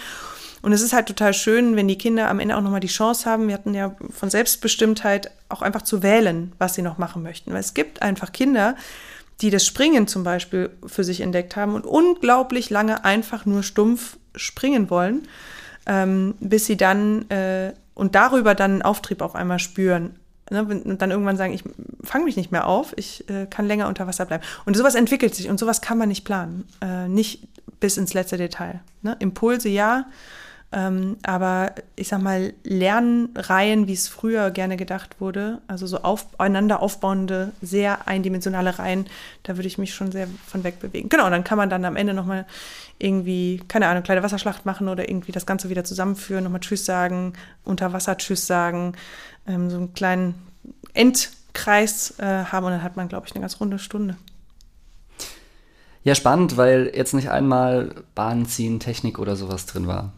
Und 0.61 0.71
es 0.71 0.81
ist 0.81 0.93
halt 0.93 1.07
total 1.07 1.33
schön, 1.33 1.75
wenn 1.75 1.89
die 1.89 1.97
Kinder 1.97 2.29
am 2.29 2.39
Ende 2.39 2.55
auch 2.55 2.61
nochmal 2.61 2.79
die 2.79 2.87
Chance 2.87 3.29
haben, 3.29 3.47
wir 3.47 3.53
hatten 3.53 3.73
ja 3.73 3.95
von 4.11 4.29
Selbstbestimmtheit 4.29 5.29
auch 5.49 5.61
einfach 5.61 5.81
zu 5.81 6.01
wählen, 6.03 6.53
was 6.57 6.75
sie 6.75 6.81
noch 6.81 6.97
machen 6.97 7.21
möchten. 7.21 7.51
Weil 7.51 7.59
es 7.59 7.73
gibt 7.73 8.01
einfach 8.01 8.31
Kinder, 8.31 8.77
die 9.41 9.49
das 9.49 9.65
Springen 9.65 10.07
zum 10.07 10.23
Beispiel 10.23 10.69
für 10.85 11.03
sich 11.03 11.19
entdeckt 11.19 11.57
haben 11.57 11.75
und 11.75 11.85
unglaublich 11.85 12.69
lange 12.69 13.03
einfach 13.03 13.45
nur 13.45 13.61
stumpf 13.61 14.17
springen 14.35 14.89
wollen, 14.89 15.27
ähm, 15.85 16.35
bis 16.39 16.65
sie 16.65 16.77
dann 16.77 17.29
äh, 17.29 17.73
und 17.93 18.15
darüber 18.15 18.55
dann 18.55 18.71
einen 18.71 18.81
Auftrieb 18.83 19.21
auf 19.21 19.35
einmal 19.35 19.59
spüren 19.59 20.17
ne, 20.49 20.63
und 20.63 21.01
dann 21.01 21.11
irgendwann 21.11 21.37
sagen, 21.37 21.53
ich 21.53 21.63
fange 22.03 22.25
mich 22.25 22.35
nicht 22.35 22.51
mehr 22.51 22.67
auf, 22.67 22.93
ich 22.97 23.29
äh, 23.29 23.45
kann 23.45 23.67
länger 23.67 23.87
unter 23.87 24.07
Wasser 24.07 24.25
bleiben. 24.25 24.43
Und 24.65 24.75
sowas 24.75 24.95
entwickelt 24.95 25.35
sich 25.35 25.49
und 25.49 25.59
sowas 25.59 25.81
kann 25.81 25.97
man 25.97 26.09
nicht 26.09 26.25
planen. 26.25 26.67
Äh, 26.81 27.07
nicht 27.07 27.47
bis 27.79 27.97
ins 27.97 28.13
letzte 28.13 28.37
Detail. 28.37 28.81
Ne? 29.01 29.15
Impulse 29.19 29.69
ja, 29.69 30.05
ähm, 30.73 31.17
aber 31.21 31.73
ich 31.95 32.07
sag 32.07 32.21
mal, 32.21 32.53
Lernreihen, 32.63 33.87
wie 33.87 33.93
es 33.93 34.07
früher 34.07 34.49
gerne 34.49 34.75
gedacht 34.75 35.21
wurde, 35.21 35.61
also 35.67 35.85
so 35.85 35.99
aufeinander 35.99 36.81
aufbauende, 36.81 37.51
sehr 37.61 38.07
eindimensionale 38.07 38.79
Reihen, 38.79 39.05
da 39.43 39.55
würde 39.55 39.67
ich 39.67 39.77
mich 39.77 39.93
schon 39.93 40.11
sehr 40.11 40.27
von 40.47 40.63
weg 40.63 40.79
bewegen. 40.79 41.09
Genau, 41.09 41.29
dann 41.29 41.43
kann 41.43 41.59
man 41.59 41.69
dann 41.69 41.85
am 41.85 41.95
Ende 41.95 42.15
nochmal 42.15 42.45
irgendwie, 42.99 43.61
keine 43.67 43.87
Ahnung, 43.87 44.03
kleine 44.03 44.23
Wasserschlacht 44.23 44.65
machen 44.65 44.87
oder 44.87 45.09
irgendwie 45.09 45.31
das 45.31 45.45
Ganze 45.45 45.69
wieder 45.69 45.83
zusammenführen, 45.83 46.43
nochmal 46.43 46.61
Tschüss 46.61 46.85
sagen, 46.85 47.33
unter 47.63 47.93
Wasser 47.93 48.17
Tschüss 48.17 48.47
sagen, 48.47 48.93
ähm, 49.47 49.69
so 49.69 49.77
einen 49.77 49.93
kleinen 49.93 50.35
Endkreis 50.93 52.17
äh, 52.19 52.45
haben 52.45 52.65
und 52.65 52.71
dann 52.71 52.83
hat 52.83 52.95
man, 52.95 53.09
glaube 53.09 53.27
ich, 53.27 53.33
eine 53.35 53.41
ganz 53.41 53.59
runde 53.59 53.79
Stunde. 53.79 54.15
Ja, 56.03 56.15
spannend, 56.15 56.57
weil 56.57 56.91
jetzt 56.93 57.13
nicht 57.13 57.29
einmal 57.29 57.95
Bahn 58.13 58.45
ziehen, 58.45 58.79
Technik 58.79 59.19
oder 59.19 59.35
sowas 59.35 59.65
drin 59.65 59.87
war. 59.87 60.11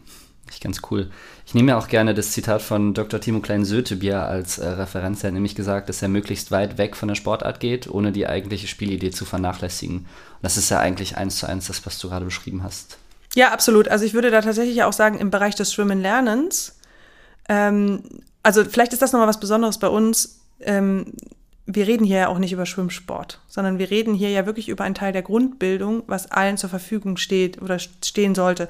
Nicht 0.46 0.62
ganz 0.62 0.80
cool. 0.90 1.10
Ich 1.44 1.54
nehme 1.54 1.72
ja 1.72 1.78
auch 1.78 1.88
gerne 1.88 2.14
das 2.14 2.32
Zitat 2.32 2.62
von 2.62 2.94
Dr. 2.94 3.20
Timo 3.20 3.40
Klein-Sötebier 3.40 4.22
als 4.22 4.58
äh, 4.58 4.68
Referenz. 4.68 5.22
Er 5.22 5.28
hat 5.28 5.34
nämlich 5.34 5.54
gesagt, 5.54 5.88
dass 5.88 6.02
er 6.02 6.08
möglichst 6.08 6.50
weit 6.50 6.78
weg 6.78 6.94
von 6.96 7.08
der 7.08 7.16
Sportart 7.16 7.58
geht, 7.58 7.88
ohne 7.88 8.12
die 8.12 8.26
eigentliche 8.26 8.68
Spielidee 8.68 9.10
zu 9.10 9.24
vernachlässigen. 9.24 9.98
Und 9.98 10.06
das 10.42 10.56
ist 10.56 10.70
ja 10.70 10.78
eigentlich 10.78 11.16
eins 11.16 11.38
zu 11.38 11.48
eins 11.48 11.66
das, 11.66 11.84
was 11.84 11.98
du 11.98 12.08
gerade 12.08 12.24
beschrieben 12.24 12.62
hast. 12.62 12.98
Ja, 13.34 13.52
absolut. 13.52 13.88
Also 13.88 14.04
ich 14.04 14.14
würde 14.14 14.30
da 14.30 14.40
tatsächlich 14.40 14.82
auch 14.84 14.92
sagen, 14.92 15.18
im 15.18 15.30
Bereich 15.30 15.56
des 15.56 15.72
Schwimmen-Lernens, 15.72 16.76
ähm, 17.48 18.02
also 18.42 18.64
vielleicht 18.64 18.92
ist 18.92 19.02
das 19.02 19.12
nochmal 19.12 19.28
was 19.28 19.40
Besonderes 19.40 19.78
bei 19.78 19.88
uns. 19.88 20.40
Ähm, 20.60 21.12
wir 21.66 21.86
reden 21.86 22.04
hier 22.04 22.18
ja 22.18 22.28
auch 22.28 22.38
nicht 22.38 22.52
über 22.52 22.64
Schwimmsport, 22.64 23.40
sondern 23.48 23.78
wir 23.78 23.90
reden 23.90 24.14
hier 24.14 24.30
ja 24.30 24.46
wirklich 24.46 24.68
über 24.68 24.84
einen 24.84 24.94
Teil 24.94 25.12
der 25.12 25.22
Grundbildung, 25.22 26.04
was 26.06 26.30
allen 26.30 26.56
zur 26.56 26.70
Verfügung 26.70 27.16
steht 27.16 27.60
oder 27.60 27.78
stehen 27.78 28.36
sollte. 28.36 28.68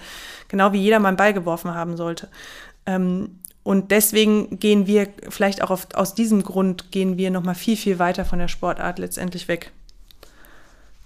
Genau 0.48 0.72
wie 0.72 0.80
jeder 0.80 0.98
mal 0.98 1.09
einen 1.09 1.18
Ball 1.18 1.35
geworfen 1.35 1.74
haben 1.74 1.96
sollte. 1.96 2.28
Ähm, 2.87 3.38
und 3.62 3.90
deswegen 3.90 4.59
gehen 4.59 4.87
wir 4.87 5.09
vielleicht 5.28 5.61
auch 5.61 5.70
auf, 5.70 5.88
aus 5.94 6.14
diesem 6.14 6.42
Grund 6.42 6.90
gehen 6.90 7.18
wir 7.18 7.30
nochmal 7.30 7.54
viel, 7.54 7.76
viel 7.76 7.98
weiter 7.98 8.24
von 8.24 8.38
der 8.38 8.48
Sportart 8.48 8.98
letztendlich 8.98 9.48
weg. 9.48 9.72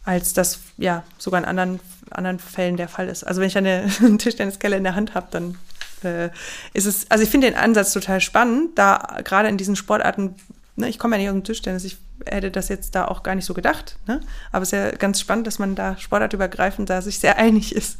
Als 0.05 0.33
das 0.33 0.61
ja 0.76 1.03
sogar 1.18 1.40
in 1.40 1.46
anderen, 1.46 1.81
anderen 2.11 2.38
Fällen 2.38 2.76
der 2.76 2.88
Fall 2.88 3.09
ist. 3.09 3.24
Also 3.24 3.40
wenn 3.40 3.48
ich 3.48 3.59
eine 3.59 3.88
Tischtenniskelle 4.18 4.76
in 4.76 4.85
der 4.85 4.94
Hand 4.94 5.14
habe, 5.14 5.26
dann 5.31 5.59
äh, 6.05 6.29
ist 6.72 6.87
es, 6.87 7.11
also 7.11 7.24
ich 7.24 7.31
finde 7.31 7.48
den 7.48 7.57
Ansatz 7.57 7.92
total 7.92 8.20
spannend, 8.20 8.79
da 8.79 9.18
gerade 9.24 9.48
in 9.48 9.57
diesen 9.57 9.74
Sportarten 9.74 10.37
ne, 10.81 10.88
ich 10.88 10.99
komme 10.99 11.16
ja 11.16 11.23
nicht 11.23 11.29
aus 11.29 11.35
dem 11.35 11.45
Tischtennis, 11.45 11.85
ich 11.85 11.97
hätte 12.27 12.51
das 12.51 12.69
jetzt 12.69 12.95
da 12.95 13.07
auch 13.07 13.23
gar 13.23 13.35
nicht 13.35 13.45
so 13.45 13.55
gedacht. 13.55 13.97
Ne? 14.07 14.21
Aber 14.53 14.62
es 14.62 14.73
ist 14.73 14.79
ja 14.79 14.90
ganz 14.90 15.21
spannend, 15.21 15.47
dass 15.47 15.59
man 15.59 15.75
da 15.75 15.97
sportartübergreifend 15.97 16.90
da 16.90 17.03
sich 17.03 17.19
sehr 17.19 17.38
einig 17.38 17.75
ist. 17.75 17.99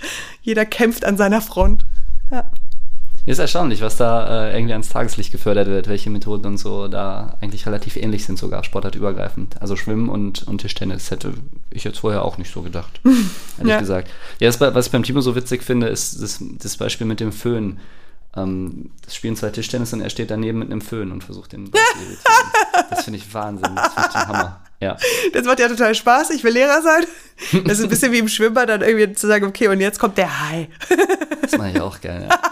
Jeder 0.42 0.64
kämpft 0.64 1.04
an 1.04 1.16
seiner 1.16 1.40
Front. 1.40 1.84
Ja. 2.30 2.50
Ist 3.26 3.40
erstaunlich, 3.40 3.82
was 3.82 3.98
da 3.98 4.46
äh, 4.46 4.54
irgendwie 4.56 4.72
ans 4.72 4.88
Tageslicht 4.88 5.32
gefördert 5.32 5.68
wird, 5.68 5.86
welche 5.86 6.08
Methoden 6.08 6.46
und 6.46 6.56
so 6.56 6.88
da 6.88 7.36
eigentlich 7.42 7.66
relativ 7.66 7.96
ähnlich 7.96 8.24
sind, 8.24 8.38
sogar 8.38 8.64
sportartübergreifend. 8.64 9.60
Also 9.60 9.76
Schwimmen 9.76 10.08
und, 10.08 10.44
und 10.44 10.62
Tischtennis 10.62 11.10
hätte 11.10 11.34
ich 11.70 11.84
jetzt 11.84 11.98
vorher 11.98 12.24
auch 12.24 12.38
nicht 12.38 12.50
so 12.50 12.62
gedacht, 12.62 13.00
ehrlich 13.58 13.70
ja. 13.70 13.80
gesagt. 13.80 14.08
Ja, 14.40 14.48
das, 14.48 14.58
was 14.62 14.86
ich 14.86 14.92
beim 14.92 15.02
Timo 15.02 15.20
so 15.20 15.36
witzig 15.36 15.62
finde, 15.62 15.88
ist 15.88 16.22
das, 16.22 16.42
das 16.42 16.78
Beispiel 16.78 17.06
mit 17.06 17.20
dem 17.20 17.32
Föhn 17.32 17.78
ähm, 18.36 18.90
das 19.04 19.14
spielen 19.14 19.36
zwei 19.36 19.50
Tischtennis 19.50 19.92
und 19.92 20.00
er 20.00 20.10
steht 20.10 20.30
daneben 20.30 20.58
mit 20.58 20.70
einem 20.70 20.80
Föhn 20.80 21.10
und 21.12 21.24
versucht 21.24 21.52
den 21.52 21.70
Ball 21.70 21.80
zu 21.92 21.98
irritieren. 21.98 22.18
Das 22.90 23.04
finde 23.04 23.18
ich 23.18 23.34
Wahnsinn. 23.34 23.74
Das 23.74 23.92
finde 23.92 24.08
ich 24.08 24.12
den 24.14 24.28
Hammer. 24.28 24.60
Ja. 24.80 24.96
Das 25.32 25.44
macht 25.44 25.58
ja 25.58 25.68
total 25.68 25.94
Spaß. 25.94 26.30
Ich 26.30 26.44
will 26.44 26.52
Lehrer 26.52 26.80
sein. 26.82 27.04
Das 27.64 27.78
ist 27.78 27.84
ein 27.84 27.90
bisschen 27.90 28.12
wie 28.12 28.18
im 28.18 28.28
Schwimmbad, 28.28 28.68
dann 28.68 28.82
irgendwie 28.82 29.12
zu 29.12 29.26
sagen, 29.26 29.46
okay, 29.46 29.68
und 29.68 29.80
jetzt 29.80 29.98
kommt 29.98 30.16
der 30.16 30.48
Hai. 30.48 30.68
Das 31.42 31.56
mache 31.58 31.70
ich 31.70 31.80
auch 31.80 32.00
gerne. 32.00 32.28
Ja. 32.28 32.40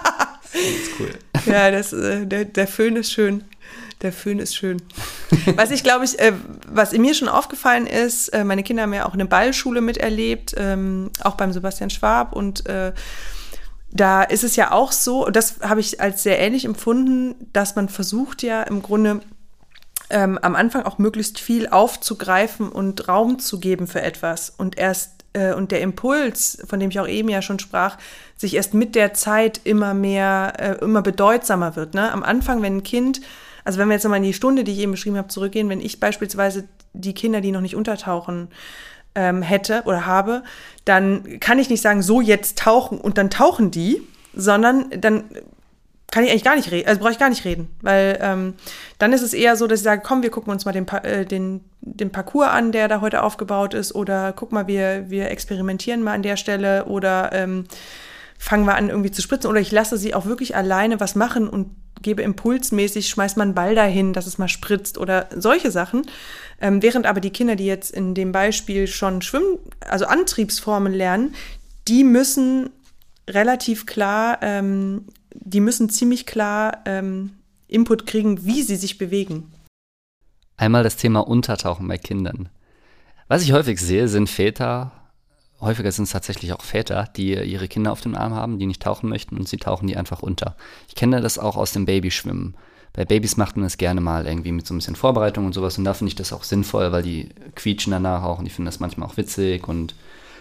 Das 0.53 0.63
ist 0.63 0.91
cool. 0.99 1.11
Ja, 1.53 1.71
das, 1.71 1.93
äh, 1.93 2.25
der, 2.27 2.47
der 2.47 2.67
Föhn 2.67 2.97
ist 2.97 3.13
schön. 3.13 3.45
Der 4.01 4.11
Föhn 4.11 4.39
ist 4.39 4.57
schön. 4.57 4.81
Was 5.55 5.71
ich 5.71 5.83
glaube 5.83 6.07
ich, 6.07 6.19
äh, 6.19 6.33
was 6.67 6.93
mir 6.93 7.15
schon 7.15 7.29
aufgefallen 7.29 7.87
ist, 7.87 8.29
äh, 8.29 8.43
meine 8.43 8.63
Kinder 8.63 8.85
haben 8.85 8.95
ja 8.95 9.07
auch 9.07 9.13
eine 9.13 9.27
Ballschule 9.27 9.83
miterlebt, 9.83 10.55
ähm, 10.57 11.11
auch 11.23 11.35
beim 11.35 11.53
Sebastian 11.53 11.91
Schwab 11.91 12.33
und 12.33 12.67
äh, 12.67 12.93
da 14.01 14.23
ist 14.23 14.45
es 14.45 14.57
ja 14.57 14.73
auch 14.73 14.93
so, 14.93 15.27
und 15.27 15.37
das 15.37 15.61
habe 15.61 15.81
ich 15.81 16.01
als 16.01 16.23
sehr 16.23 16.39
ähnlich 16.39 16.65
empfunden, 16.65 17.35
dass 17.53 17.77
man 17.77 17.89
versucht 17.89 18.43
ja 18.43 18.63
im 18.63 18.83
Grunde 18.83 19.21
ähm, 20.11 20.39
am 20.39 20.55
Anfang 20.55 20.85
auch 20.85 20.99
möglichst 20.99 21.41
viel 21.41 21.69
aufzugreifen 21.69 22.69
und 22.69 23.09
Raum 23.09 23.39
zu 23.39 23.59
geben 23.59 23.87
für 23.87 24.03
etwas. 24.03 24.51
Und 24.51 24.79
erst 24.79 25.17
äh, 25.33 25.53
und 25.53 25.71
der 25.71 25.81
Impuls, 25.81 26.59
von 26.67 26.81
dem 26.81 26.91
ich 26.91 27.01
auch 27.01 27.09
eben 27.09 27.29
ja 27.29 27.43
schon 27.43 27.59
sprach, 27.59 27.99
sich 28.37 28.55
erst 28.55 28.75
mit 28.75 28.95
der 28.95 29.15
Zeit 29.15 29.61
immer 29.65 29.95
mehr, 29.95 30.55
äh, 30.59 30.85
immer 30.85 31.03
bedeutsamer 31.03 31.77
wird. 31.77 31.95
Ne? 31.95 32.11
Am 32.11 32.23
Anfang, 32.23 32.63
wenn 32.63 32.79
ein 32.79 32.83
Kind, 32.83 33.21
also 33.65 33.79
wenn 33.79 33.89
wir 33.89 33.95
jetzt 33.95 34.05
nochmal 34.05 34.19
in 34.19 34.25
die 34.25 34.33
Stunde, 34.33 34.65
die 34.65 34.73
ich 34.73 34.79
eben 34.79 34.93
beschrieben 34.93 35.17
habe, 35.17 35.29
zurückgehen, 35.29 35.69
wenn 35.69 35.81
ich 35.81 36.01
beispielsweise 36.01 36.69
die 36.93 37.15
Kinder, 37.15 37.41
die 37.41 37.53
noch 37.53 37.61
nicht 37.61 37.77
untertauchen, 37.77 38.49
ähm, 39.17 39.43
hätte 39.43 39.83
oder 39.87 40.07
habe, 40.07 40.45
dann 40.85 41.41
kann 41.41 41.59
ich 41.59 41.69
nicht 41.69 41.83
sagen, 41.83 42.03
so 42.03 42.21
jetzt 42.21 42.59
tauchen 42.59 43.01
und 43.01 43.19
dann 43.19 43.31
tauchen 43.31 43.73
die, 43.73 44.01
sondern 44.35 44.91
dann 44.91 45.25
kann 46.13 46.23
ich 46.23 46.31
eigentlich 46.31 46.45
gar 46.45 46.57
nicht 46.57 46.71
reden, 46.71 46.89
also 46.89 47.01
brauche 47.01 47.13
ich 47.13 47.19
gar 47.19 47.29
nicht 47.29 47.45
reden, 47.45 47.69
weil 47.83 48.19
ähm, 48.23 48.55
dann 48.99 49.13
ist 49.13 49.23
es 49.23 49.35
eher 49.35 49.57
so, 49.57 49.67
dass 49.67 49.81
ich 49.81 49.85
sage, 49.85 50.03
komm, 50.05 50.23
wir 50.23 50.31
gucken 50.31 50.53
uns 50.53 50.65
mal 50.65 50.73
den, 50.73 50.87
äh, 50.89 51.27
den, 51.27 51.65
den 51.81 52.13
Parcours 52.13 52.49
an, 52.49 52.71
der 52.71 52.87
da 52.87 53.01
heute 53.01 53.23
aufgebaut 53.23 53.75
ist, 53.75 53.95
oder 53.95 54.33
guck 54.33 54.53
mal, 54.53 54.69
wir, 54.69 55.11
wir 55.11 55.31
experimentieren 55.31 56.03
mal 56.03 56.15
an 56.15 56.23
der 56.23 56.37
Stelle 56.37 56.85
oder 56.85 57.31
ähm, 57.33 57.65
fangen 58.39 58.67
wir 58.67 58.77
an 58.77 58.89
irgendwie 58.89 59.11
zu 59.11 59.21
spritzen 59.21 59.51
oder 59.51 59.61
ich 59.61 59.73
lasse 59.73 59.97
sie 59.97 60.15
auch 60.15 60.27
wirklich 60.27 60.55
alleine 60.55 61.01
was 61.01 61.17
machen 61.17 61.49
und 61.49 61.71
gebe 62.07 62.23
impulsmäßig, 62.23 63.09
schmeißt 63.09 63.37
man 63.37 63.49
einen 63.49 63.55
Ball 63.57 63.75
dahin, 63.75 64.13
dass 64.13 64.29
es 64.29 64.39
mal 64.39 64.47
spritzt 64.47 64.97
oder 64.97 65.29
solche 65.35 65.73
Sachen. 65.73 66.03
Ähm, 66.61 66.81
während 66.81 67.05
aber 67.05 67.21
die 67.21 67.31
Kinder, 67.31 67.57
die 67.57 67.67
jetzt 67.67 67.91
in 67.91 68.15
dem 68.15 68.31
Beispiel 68.31 68.87
schon 68.87 69.23
Schwimmen, 69.23 69.59
also 69.81 70.07
Antriebsformen 70.07 70.95
lernen, 70.95 71.35
die 71.89 72.05
müssen 72.05 72.71
relativ 73.29 73.87
klar, 73.87 74.39
ähm, 74.43 75.07
die 75.35 75.59
müssen 75.59 75.91
ziemlich 75.91 76.27
klar 76.27 76.79
ähm, 76.85 77.33
Input 77.67 78.07
kriegen, 78.07 78.47
wie 78.47 78.63
sie 78.63 78.77
sich 78.77 78.99
bewegen. 78.99 79.51
Einmal 80.57 80.85
das 80.85 80.97
Thema 80.97 81.27
Untertauchen 81.27 81.89
bei 81.89 81.99
Kindern. 81.99 82.51
Was 83.27 83.43
ich 83.43 83.51
häufig 83.51 83.81
sehe, 83.81 84.07
sind 84.07 84.31
Väter 84.31 84.93
häufiger 85.61 85.91
sind 85.93 86.05
es 86.05 86.11
tatsächlich 86.11 86.53
auch 86.53 86.63
Väter, 86.63 87.09
die 87.17 87.35
ihre 87.35 87.69
Kinder 87.69 87.93
auf 87.93 88.01
dem 88.01 88.15
Arm 88.15 88.35
haben, 88.35 88.59
die 88.59 88.67
nicht 88.67 88.83
tauchen 88.83 89.09
möchten 89.09 89.37
und 89.37 89.49
sie 89.49 89.57
tauchen 89.57 89.87
die 89.87 89.97
einfach 89.97 90.23
unter. 90.23 90.57
Ich 90.89 90.95
kenne 90.95 91.21
das 91.21 91.39
auch 91.39 91.57
aus 91.57 91.73
dem 91.73 91.87
Babyschwimmen. 91.87 92.55
Bei 92.93 93.05
Babys 93.05 93.37
macht 93.37 93.57
man 93.57 93.65
das 93.65 93.77
gerne 93.77 94.01
mal 94.01 94.27
irgendwie 94.27 94.53
mit 94.53 94.67
so 94.67 94.73
ein 94.73 94.79
bisschen 94.79 94.97
Vorbereitung 94.97 95.45
und 95.47 95.53
sowas 95.53 95.77
und 95.79 95.85
da 95.85 95.95
finde 95.95 96.09
ich 96.09 96.15
das 96.15 96.33
auch 96.33 96.45
sinnvoll, 96.45 96.93
weil 96.93 97.03
die 97.03 97.29
quietschen 97.55 97.91
danach 97.91 98.23
auch 98.23 98.39
und 98.39 98.47
die 98.47 98.51
finden 98.51 98.67
das 98.67 98.81
manchmal 98.81 99.09
auch 99.09 99.17
witzig 99.17 99.69
und 99.69 99.95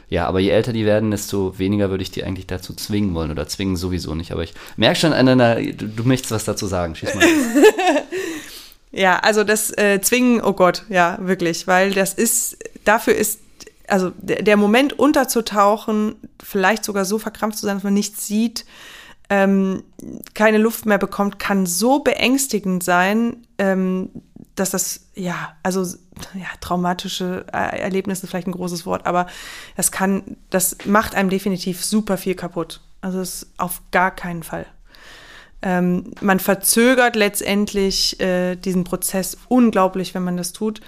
ja, 0.09 0.27
aber 0.27 0.39
je 0.39 0.49
älter 0.49 0.71
die 0.71 0.85
werden, 0.85 1.11
desto 1.11 1.57
weniger 1.57 1.89
würde 1.89 2.03
ich 2.03 2.11
die 2.11 2.23
eigentlich 2.23 2.47
dazu 2.47 2.73
zwingen 2.73 3.15
wollen 3.15 3.31
oder 3.31 3.47
zwingen 3.47 3.75
sowieso 3.75 4.13
nicht. 4.13 4.31
Aber 4.31 4.43
ich 4.43 4.53
merke 4.77 4.99
schon, 4.99 5.13
Anna, 5.13 5.55
du, 5.55 5.87
du 5.87 6.03
möchtest 6.03 6.31
was 6.31 6.45
dazu 6.45 6.67
sagen. 6.67 6.95
Schieß 6.95 7.15
mal. 7.15 7.25
ja, 8.91 9.17
also 9.17 9.43
das 9.43 9.75
äh, 9.75 9.99
Zwingen, 10.01 10.41
oh 10.41 10.53
Gott, 10.53 10.83
ja, 10.89 11.17
wirklich, 11.21 11.65
weil 11.65 11.91
das 11.91 12.13
ist, 12.13 12.57
dafür 12.83 13.15
ist 13.15 13.39
also 13.87 14.11
der, 14.17 14.57
Moment 14.57 14.97
unterzutauchen, 14.97 16.15
vielleicht 16.41 16.83
sogar 16.83 17.05
so 17.05 17.19
verkrampft 17.19 17.59
zu 17.59 17.65
sein, 17.65 17.77
dass 17.77 17.83
man 17.83 17.93
nichts 17.93 18.25
sieht, 18.27 18.65
ähm, 19.29 19.83
keine 20.33 20.57
Luft 20.57 20.85
mehr 20.85 20.97
bekommt, 20.97 21.39
kann 21.39 21.65
so 21.65 21.99
beängstigend 21.99 22.83
sein, 22.83 23.45
ähm, 23.57 24.09
dass 24.55 24.71
das, 24.71 25.07
ja, 25.15 25.55
also 25.63 25.83
ja, 26.33 26.47
traumatische 26.61 27.45
Erlebnisse 27.51 28.23
ist 28.23 28.29
vielleicht 28.29 28.47
ein 28.47 28.53
großes 28.53 28.85
Wort, 28.85 29.05
aber 29.05 29.27
das 29.75 29.91
kann, 29.91 30.37
das 30.49 30.77
macht 30.85 31.15
einem 31.15 31.29
definitiv 31.29 31.83
super 31.83 32.17
viel 32.17 32.35
kaputt. 32.35 32.81
Also 33.01 33.19
ist 33.19 33.47
auf 33.57 33.81
gar 33.91 34.11
keinen 34.11 34.43
Fall. 34.43 34.65
Ähm, 35.61 36.11
man 36.21 36.39
verzögert 36.39 37.15
letztendlich 37.15 38.19
äh, 38.19 38.55
diesen 38.55 38.83
Prozess 38.83 39.37
unglaublich, 39.47 40.13
wenn 40.13 40.23
man 40.23 40.37
das 40.37 40.53
tut. 40.53 40.79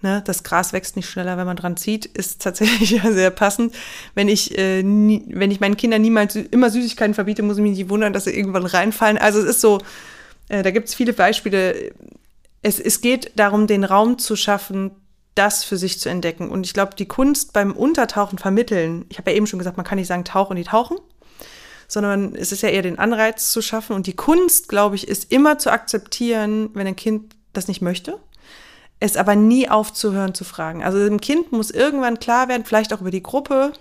Ne, 0.00 0.22
das 0.24 0.44
Gras 0.44 0.72
wächst 0.72 0.94
nicht 0.94 1.10
schneller, 1.10 1.36
wenn 1.38 1.46
man 1.46 1.56
dran 1.56 1.76
zieht, 1.76 2.06
ist 2.06 2.40
tatsächlich 2.40 2.90
ja 3.02 3.12
sehr 3.12 3.30
passend. 3.30 3.74
Wenn 4.14 4.28
ich, 4.28 4.56
äh, 4.56 4.84
nie, 4.84 5.24
wenn 5.28 5.50
ich 5.50 5.58
meinen 5.58 5.76
Kindern 5.76 6.02
niemals 6.02 6.36
immer 6.36 6.70
Süßigkeiten 6.70 7.14
verbiete, 7.14 7.42
muss 7.42 7.56
ich 7.56 7.64
mich 7.64 7.76
nicht 7.76 7.90
wundern, 7.90 8.12
dass 8.12 8.24
sie 8.24 8.36
irgendwann 8.36 8.64
reinfallen. 8.64 9.18
Also 9.18 9.40
es 9.40 9.46
ist 9.46 9.60
so, 9.60 9.80
äh, 10.48 10.62
da 10.62 10.70
gibt 10.70 10.88
es 10.88 10.94
viele 10.94 11.12
Beispiele. 11.12 11.92
Es, 12.62 12.78
es 12.78 13.00
geht 13.00 13.32
darum, 13.34 13.66
den 13.66 13.82
Raum 13.82 14.18
zu 14.18 14.36
schaffen, 14.36 14.92
das 15.34 15.64
für 15.64 15.76
sich 15.76 15.98
zu 15.98 16.08
entdecken. 16.08 16.48
Und 16.48 16.64
ich 16.64 16.74
glaube, 16.74 16.94
die 16.94 17.06
Kunst 17.06 17.52
beim 17.52 17.72
Untertauchen 17.72 18.38
vermitteln, 18.38 19.04
ich 19.08 19.18
habe 19.18 19.32
ja 19.32 19.36
eben 19.36 19.48
schon 19.48 19.58
gesagt, 19.58 19.76
man 19.76 19.86
kann 19.86 19.98
nicht 19.98 20.08
sagen, 20.08 20.24
tauchen 20.24 20.54
die 20.54 20.64
tauchen, 20.64 20.98
sondern 21.88 22.36
es 22.36 22.52
ist 22.52 22.62
ja 22.62 22.68
eher 22.68 22.82
den 22.82 23.00
Anreiz 23.00 23.50
zu 23.50 23.62
schaffen. 23.62 23.96
Und 23.96 24.06
die 24.06 24.14
Kunst, 24.14 24.68
glaube 24.68 24.94
ich, 24.94 25.08
ist 25.08 25.32
immer 25.32 25.58
zu 25.58 25.72
akzeptieren, 25.72 26.70
wenn 26.74 26.86
ein 26.86 26.96
Kind 26.96 27.34
das 27.52 27.66
nicht 27.66 27.82
möchte 27.82 28.20
es 29.00 29.16
aber 29.16 29.36
nie 29.36 29.68
aufzuhören 29.68 30.34
zu 30.34 30.44
fragen. 30.44 30.82
Also 30.82 30.98
dem 30.98 31.20
Kind 31.20 31.52
muss 31.52 31.70
irgendwann 31.70 32.18
klar 32.18 32.48
werden, 32.48 32.64
vielleicht 32.64 32.92
auch 32.92 33.00
über 33.00 33.10
die 33.10 33.22
Gruppe, 33.22 33.72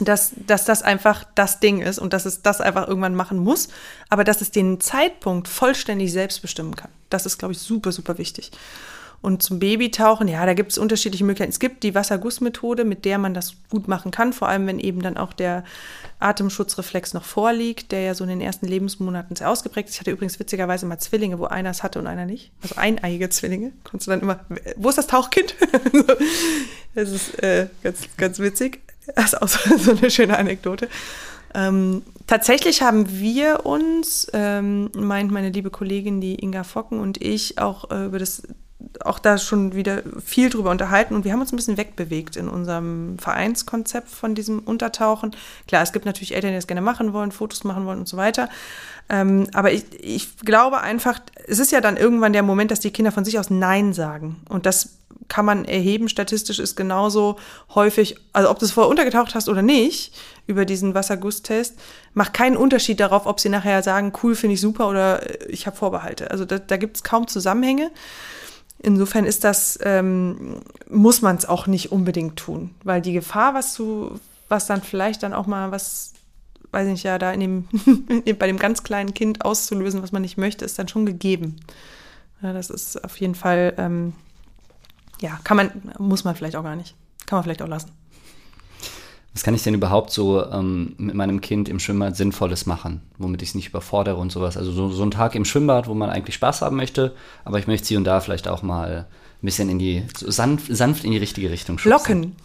dass, 0.00 0.32
dass 0.36 0.64
das 0.64 0.82
einfach 0.82 1.24
das 1.34 1.60
Ding 1.60 1.80
ist 1.80 1.98
und 1.98 2.12
dass 2.12 2.24
es 2.24 2.42
das 2.42 2.60
einfach 2.60 2.86
irgendwann 2.86 3.14
machen 3.14 3.38
muss, 3.38 3.68
aber 4.08 4.24
dass 4.24 4.40
es 4.40 4.50
den 4.50 4.80
Zeitpunkt 4.80 5.48
vollständig 5.48 6.12
selbst 6.12 6.40
bestimmen 6.40 6.76
kann. 6.76 6.90
Das 7.10 7.26
ist, 7.26 7.38
glaube 7.38 7.52
ich, 7.52 7.58
super, 7.58 7.90
super 7.90 8.18
wichtig. 8.18 8.52
Und 9.20 9.42
zum 9.42 9.58
Babytauchen, 9.58 10.28
ja, 10.28 10.46
da 10.46 10.54
gibt 10.54 10.70
es 10.70 10.78
unterschiedliche 10.78 11.24
Möglichkeiten. 11.24 11.50
Es 11.50 11.58
gibt 11.58 11.82
die 11.82 11.94
Wassergussmethode, 11.94 12.84
mit 12.84 13.04
der 13.04 13.18
man 13.18 13.34
das 13.34 13.54
gut 13.68 13.88
machen 13.88 14.12
kann, 14.12 14.32
vor 14.32 14.48
allem 14.48 14.66
wenn 14.68 14.78
eben 14.78 15.02
dann 15.02 15.16
auch 15.16 15.32
der 15.32 15.64
Atemschutzreflex 16.20 17.14
noch 17.14 17.24
vorliegt, 17.24 17.90
der 17.90 18.02
ja 18.02 18.14
so 18.14 18.22
in 18.22 18.30
den 18.30 18.40
ersten 18.40 18.66
Lebensmonaten 18.66 19.34
sehr 19.34 19.50
ausgeprägt 19.50 19.88
ist. 19.88 19.96
Ich 19.96 20.00
hatte 20.00 20.12
übrigens 20.12 20.38
witzigerweise 20.38 20.86
mal 20.86 20.98
Zwillinge, 20.98 21.40
wo 21.40 21.46
einer 21.46 21.70
es 21.70 21.82
hatte 21.82 21.98
und 21.98 22.06
einer 22.06 22.26
nicht. 22.26 22.52
Also 22.62 22.76
eineiige 22.76 23.28
Zwillinge. 23.28 23.72
Konntest 23.82 24.06
du 24.06 24.12
dann 24.12 24.20
immer, 24.20 24.40
wo 24.76 24.88
ist 24.88 24.98
das 24.98 25.08
Tauchkind? 25.08 25.56
das 26.94 27.10
ist 27.10 27.42
äh, 27.42 27.66
ganz, 27.82 28.02
ganz 28.16 28.38
witzig. 28.38 28.80
Das 29.16 29.32
ist 29.32 29.42
auch 29.42 29.48
so 29.48 29.92
eine 29.92 30.10
schöne 30.10 30.38
Anekdote. 30.38 30.88
Ähm, 31.54 32.02
tatsächlich 32.26 32.82
haben 32.82 33.18
wir 33.18 33.66
uns, 33.66 34.28
ähm, 34.32 34.90
meint 34.94 35.32
meine 35.32 35.50
liebe 35.50 35.70
Kollegin, 35.70 36.20
die 36.20 36.36
Inga 36.36 36.62
Focken 36.62 37.00
und 37.00 37.20
ich, 37.22 37.58
auch 37.58 37.90
äh, 37.90 38.04
über 38.04 38.18
das 38.18 38.42
auch 39.04 39.18
da 39.18 39.38
schon 39.38 39.74
wieder 39.74 40.02
viel 40.24 40.50
drüber 40.50 40.70
unterhalten 40.70 41.14
und 41.14 41.24
wir 41.24 41.32
haben 41.32 41.40
uns 41.40 41.52
ein 41.52 41.56
bisschen 41.56 41.76
wegbewegt 41.76 42.36
in 42.36 42.48
unserem 42.48 43.18
Vereinskonzept 43.18 44.08
von 44.08 44.34
diesem 44.34 44.60
Untertauchen. 44.60 45.34
Klar, 45.66 45.82
es 45.82 45.92
gibt 45.92 46.04
natürlich 46.04 46.34
Eltern, 46.34 46.50
die 46.50 46.56
das 46.56 46.66
gerne 46.66 46.80
machen 46.80 47.12
wollen, 47.12 47.32
Fotos 47.32 47.64
machen 47.64 47.86
wollen 47.86 48.00
und 48.00 48.08
so 48.08 48.16
weiter. 48.16 48.48
Ähm, 49.08 49.48
aber 49.54 49.72
ich, 49.72 49.84
ich 50.00 50.36
glaube 50.38 50.80
einfach, 50.80 51.20
es 51.46 51.58
ist 51.58 51.72
ja 51.72 51.80
dann 51.80 51.96
irgendwann 51.96 52.32
der 52.32 52.42
Moment, 52.42 52.70
dass 52.70 52.80
die 52.80 52.90
Kinder 52.90 53.12
von 53.12 53.24
sich 53.24 53.38
aus 53.38 53.50
Nein 53.50 53.92
sagen. 53.92 54.36
Und 54.48 54.66
das 54.66 54.98
kann 55.28 55.44
man 55.44 55.64
erheben. 55.64 56.08
Statistisch 56.08 56.58
ist 56.58 56.76
genauso 56.76 57.36
häufig, 57.74 58.16
also 58.32 58.50
ob 58.50 58.58
du 58.58 58.64
es 58.64 58.72
vorher 58.72 58.90
untergetaucht 58.90 59.34
hast 59.34 59.48
oder 59.48 59.62
nicht, 59.62 60.12
über 60.46 60.64
diesen 60.64 60.94
Wassergusstest, 60.94 61.78
macht 62.14 62.32
keinen 62.34 62.56
Unterschied 62.56 63.00
darauf, 63.00 63.26
ob 63.26 63.38
sie 63.38 63.50
nachher 63.50 63.82
sagen, 63.82 64.12
cool, 64.22 64.34
finde 64.34 64.54
ich 64.54 64.60
super 64.60 64.88
oder 64.88 65.20
ich 65.48 65.66
habe 65.66 65.76
Vorbehalte. 65.76 66.30
Also 66.30 66.44
da, 66.44 66.58
da 66.58 66.76
gibt 66.76 66.96
es 66.96 67.04
kaum 67.04 67.28
Zusammenhänge. 67.28 67.90
Insofern 68.80 69.24
ist 69.24 69.44
das, 69.44 69.78
ähm, 69.82 70.60
muss 70.88 71.20
man 71.20 71.36
es 71.36 71.46
auch 71.46 71.66
nicht 71.66 71.90
unbedingt 71.90 72.36
tun, 72.36 72.74
weil 72.84 73.02
die 73.02 73.12
Gefahr, 73.12 73.54
was 73.54 73.74
du, 73.74 74.18
was 74.48 74.66
dann 74.66 74.82
vielleicht 74.82 75.22
dann 75.22 75.34
auch 75.34 75.46
mal 75.46 75.72
was, 75.72 76.12
weiß 76.70 76.86
ich 76.86 76.92
nicht, 76.92 77.02
ja, 77.02 77.18
da 77.18 77.32
in 77.32 77.40
dem, 77.40 77.68
bei 78.38 78.46
dem 78.46 78.58
ganz 78.58 78.84
kleinen 78.84 79.14
Kind 79.14 79.44
auszulösen, 79.44 80.02
was 80.02 80.12
man 80.12 80.22
nicht 80.22 80.38
möchte, 80.38 80.64
ist 80.64 80.78
dann 80.78 80.88
schon 80.88 81.06
gegeben. 81.06 81.56
Ja, 82.40 82.52
das 82.52 82.70
ist 82.70 83.04
auf 83.04 83.18
jeden 83.18 83.34
Fall, 83.34 83.74
ähm, 83.78 84.12
ja, 85.20 85.40
kann 85.42 85.56
man, 85.56 85.70
muss 85.98 86.22
man 86.22 86.36
vielleicht 86.36 86.54
auch 86.54 86.62
gar 86.62 86.76
nicht. 86.76 86.94
Kann 87.26 87.38
man 87.38 87.42
vielleicht 87.42 87.62
auch 87.62 87.68
lassen 87.68 87.97
was 89.38 89.44
kann 89.44 89.54
ich 89.54 89.62
denn 89.62 89.74
überhaupt 89.74 90.10
so 90.10 90.44
ähm, 90.50 90.96
mit 90.98 91.14
meinem 91.14 91.40
Kind 91.40 91.68
im 91.68 91.78
Schwimmbad 91.78 92.16
Sinnvolles 92.16 92.66
machen, 92.66 93.02
womit 93.18 93.40
ich 93.40 93.50
es 93.50 93.54
nicht 93.54 93.68
überfordere 93.68 94.16
und 94.16 94.32
sowas. 94.32 94.56
Also 94.56 94.72
so, 94.72 94.88
so 94.88 95.04
ein 95.04 95.12
Tag 95.12 95.36
im 95.36 95.44
Schwimmbad, 95.44 95.86
wo 95.86 95.94
man 95.94 96.10
eigentlich 96.10 96.34
Spaß 96.34 96.62
haben 96.62 96.74
möchte, 96.74 97.14
aber 97.44 97.60
ich 97.60 97.68
möchte 97.68 97.86
hier 97.86 97.98
und 97.98 98.04
da 98.04 98.18
vielleicht 98.18 98.48
auch 98.48 98.62
mal 98.62 99.06
ein 99.40 99.46
bisschen 99.46 99.68
in 99.68 99.78
die, 99.78 100.02
so 100.16 100.28
sanft, 100.28 100.74
sanft 100.74 101.04
in 101.04 101.12
die 101.12 101.18
richtige 101.18 101.52
Richtung 101.52 101.78
schubsen. 101.78 102.22
Locken. 102.24 102.36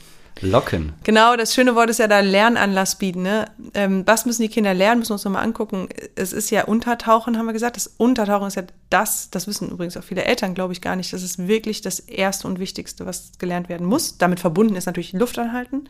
Locken. 0.41 0.93
Genau, 1.03 1.35
das 1.35 1.55
schöne 1.55 1.73
Wort 1.73 1.89
ist 1.89 1.97
ja 1.97 2.07
da 2.07 2.19
Lernanlass 2.19 2.99
bieten. 2.99 3.23
Ne? 3.23 3.47
Ähm, 3.73 4.03
was 4.05 4.27
müssen 4.27 4.43
die 4.43 4.49
Kinder 4.49 4.75
lernen? 4.75 4.99
Müssen 4.99 5.09
wir 5.09 5.15
uns 5.15 5.25
nochmal 5.25 5.43
angucken. 5.43 5.89
Es 6.13 6.31
ist 6.31 6.51
ja 6.51 6.65
Untertauchen, 6.65 7.39
haben 7.39 7.47
wir 7.47 7.53
gesagt. 7.53 7.75
Das 7.75 7.87
Untertauchen 7.97 8.47
ist 8.47 8.55
ja 8.55 8.63
das, 8.91 9.31
das 9.31 9.47
wissen 9.47 9.71
übrigens 9.71 9.97
auch 9.97 10.03
viele 10.03 10.25
Eltern, 10.25 10.53
glaube 10.53 10.73
ich, 10.73 10.81
gar 10.81 10.95
nicht. 10.95 11.11
Das 11.11 11.23
ist 11.23 11.47
wirklich 11.47 11.81
das 11.81 11.99
Erste 11.99 12.47
und 12.47 12.59
Wichtigste, 12.59 13.07
was 13.07 13.31
gelernt 13.39 13.67
werden 13.67 13.87
muss. 13.87 14.19
Damit 14.19 14.39
verbunden 14.39 14.75
ist 14.75 14.85
natürlich 14.85 15.13
Luft 15.13 15.39
anhalten. 15.39 15.89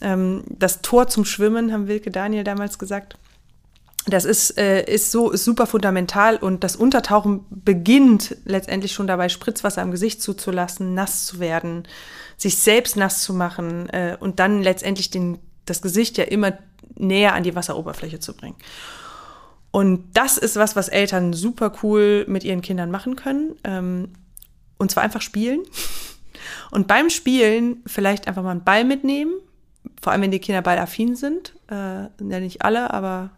Ähm, 0.00 0.44
das 0.48 0.82
Tor 0.82 1.08
zum 1.08 1.24
Schwimmen, 1.24 1.72
haben 1.72 1.88
Wilke 1.88 2.10
Daniel 2.10 2.44
damals 2.44 2.78
gesagt. 2.78 3.16
Das 4.06 4.24
ist, 4.24 4.56
äh, 4.56 4.84
ist 4.84 5.10
so 5.10 5.30
ist 5.30 5.44
super 5.44 5.66
fundamental 5.66 6.36
und 6.36 6.64
das 6.64 6.76
Untertauchen 6.76 7.44
beginnt 7.50 8.36
letztendlich 8.44 8.92
schon 8.92 9.06
dabei, 9.06 9.28
Spritzwasser 9.28 9.82
am 9.82 9.90
Gesicht 9.90 10.22
zuzulassen, 10.22 10.94
nass 10.94 11.26
zu 11.26 11.40
werden, 11.40 11.86
sich 12.38 12.56
selbst 12.56 12.96
nass 12.96 13.22
zu 13.22 13.34
machen 13.34 13.88
äh, 13.90 14.16
und 14.18 14.38
dann 14.38 14.62
letztendlich 14.62 15.10
den, 15.10 15.38
das 15.66 15.82
Gesicht 15.82 16.16
ja 16.16 16.24
immer 16.24 16.56
näher 16.94 17.34
an 17.34 17.42
die 17.42 17.54
Wasseroberfläche 17.54 18.18
zu 18.18 18.34
bringen. 18.34 18.56
Und 19.70 20.04
das 20.14 20.38
ist 20.38 20.56
was, 20.56 20.76
was 20.76 20.88
Eltern 20.88 21.34
super 21.34 21.72
cool 21.82 22.24
mit 22.28 22.44
ihren 22.44 22.62
Kindern 22.62 22.90
machen 22.90 23.16
können. 23.16 23.56
Ähm, 23.64 24.08
und 24.78 24.90
zwar 24.90 25.02
einfach 25.02 25.20
spielen. 25.20 25.62
Und 26.70 26.86
beim 26.86 27.10
Spielen 27.10 27.82
vielleicht 27.84 28.28
einfach 28.28 28.42
mal 28.42 28.52
einen 28.52 28.64
Ball 28.64 28.84
mitnehmen, 28.84 29.34
vor 30.00 30.12
allem 30.12 30.22
wenn 30.22 30.30
die 30.30 30.38
Kinder 30.38 30.62
ballaffin 30.62 31.16
sind, 31.16 31.54
äh, 31.70 31.74
ja 31.74 32.40
nicht 32.40 32.62
alle, 32.62 32.92
aber 32.92 33.30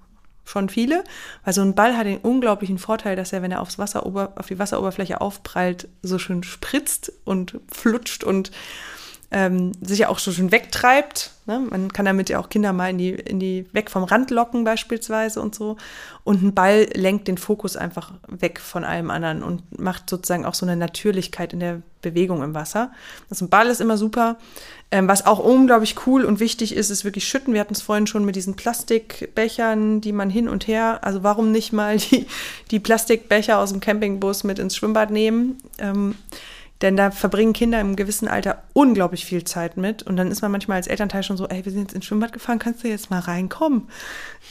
schon 0.45 0.69
viele, 0.69 1.05
weil 1.45 1.55
so 1.55 1.63
ein 1.63 1.75
Ball 1.75 1.97
hat 1.97 2.07
den 2.07 2.19
unglaublichen 2.19 2.79
Vorteil, 2.79 3.17
dass 3.17 3.33
er, 3.33 3.43
wenn 3.43 3.53
er 3.53 3.61
aufs 3.61 3.79
Wasser, 3.79 4.05
auf 4.05 4.47
die 4.49 4.59
Wasseroberfläche 4.59 5.21
aufprallt, 5.21 5.89
so 6.03 6.19
schön 6.19 6.43
spritzt 6.43 7.13
und 7.25 7.61
flutscht 7.73 8.25
und 8.25 8.51
ähm, 9.33 9.73
sich 9.81 10.01
ja 10.01 10.09
auch 10.09 10.19
so 10.19 10.33
schön 10.33 10.51
wegtreibt. 10.51 11.31
Ne? 11.47 11.61
Man 11.71 11.93
kann 11.93 12.05
damit 12.05 12.29
ja 12.29 12.41
auch 12.41 12.49
Kinder 12.49 12.73
mal 12.73 12.91
in 12.91 12.99
die, 12.99 13.11
in 13.11 13.39
die 13.39 13.67
weg 13.73 13.89
vom 13.89 14.03
Rand 14.03 14.31
locken 14.31 14.65
beispielsweise 14.65 15.41
und 15.41 15.55
so. 15.55 15.77
Und 16.25 16.43
ein 16.43 16.55
Ball 16.55 16.89
lenkt 16.95 17.29
den 17.29 17.39
Fokus 17.39 17.77
einfach 17.77 18.13
weg 18.29 18.59
von 18.59 18.83
allem 18.83 19.11
anderen 19.11 19.43
und 19.43 19.79
macht 19.79 20.11
sozusagen 20.11 20.45
auch 20.45 20.55
so 20.55 20.67
eine 20.67 20.77
Natürlichkeit 20.77 21.53
in 21.53 21.61
der 21.61 21.81
Bewegung 22.03 22.43
im 22.43 22.55
Wasser. 22.55 22.91
Also 23.29 23.45
ein 23.45 23.51
Ball 23.51 23.69
ist 23.69 23.81
immer 23.81 23.97
super. 23.97 24.37
Ähm, 24.91 25.07
was 25.07 25.25
auch 25.25 25.39
unglaublich 25.39 25.95
cool 26.07 26.25
und 26.25 26.41
wichtig 26.41 26.75
ist, 26.75 26.91
ist 26.91 27.05
wirklich 27.05 27.29
Schütten. 27.29 27.55
Wir 27.55 27.61
hatten 27.61 27.75
es 27.75 27.83
vorhin 27.83 28.09
schon 28.09 28.25
mit 28.25 28.35
diesen 28.35 28.57
Plastikbechern, 28.57 30.01
die 30.01 30.13
man 30.13 30.29
hin 30.31 30.49
und 30.49 30.67
her, 30.67 30.99
also 31.03 31.23
warum 31.23 31.53
nicht 31.53 31.73
mal 31.73 31.99
die, 31.99 32.27
die 32.73 32.81
Plastikbecher 32.81 33.59
aus 33.59 33.71
dem 33.71 33.79
Campingbus 33.79 34.43
mit 34.43 34.59
ins 34.59 34.75
Schwimmbad 34.75 35.13
nehmen? 35.13 35.59
Ähm, 35.79 36.17
Denn 36.83 36.97
da 36.97 37.11
verbringen 37.11 37.53
Kinder 37.53 37.81
im 37.81 37.95
gewissen 37.95 38.27
Alter 38.27 38.63
unglaublich 38.73 39.27
viel 39.27 39.45
Zeit 39.45 39.77
mit. 39.77 40.03
Und 40.03 40.17
dann 40.17 40.31
ist 40.31 40.41
man 40.41 40.51
manchmal 40.51 40.77
als 40.77 40.87
Elternteil 40.87 41.23
schon 41.23 41.37
so, 41.37 41.47
ey, 41.47 41.65
wir 41.65 41.73
sind 41.73 41.83
jetzt 41.83 41.95
ins 41.95 42.07
Schwimmbad 42.07 42.33
gefahren, 42.33 42.59
kannst 42.59 42.83
du 42.83 42.89
jetzt 42.89 43.11
mal 43.11 43.21
reinkommen? 43.21 43.89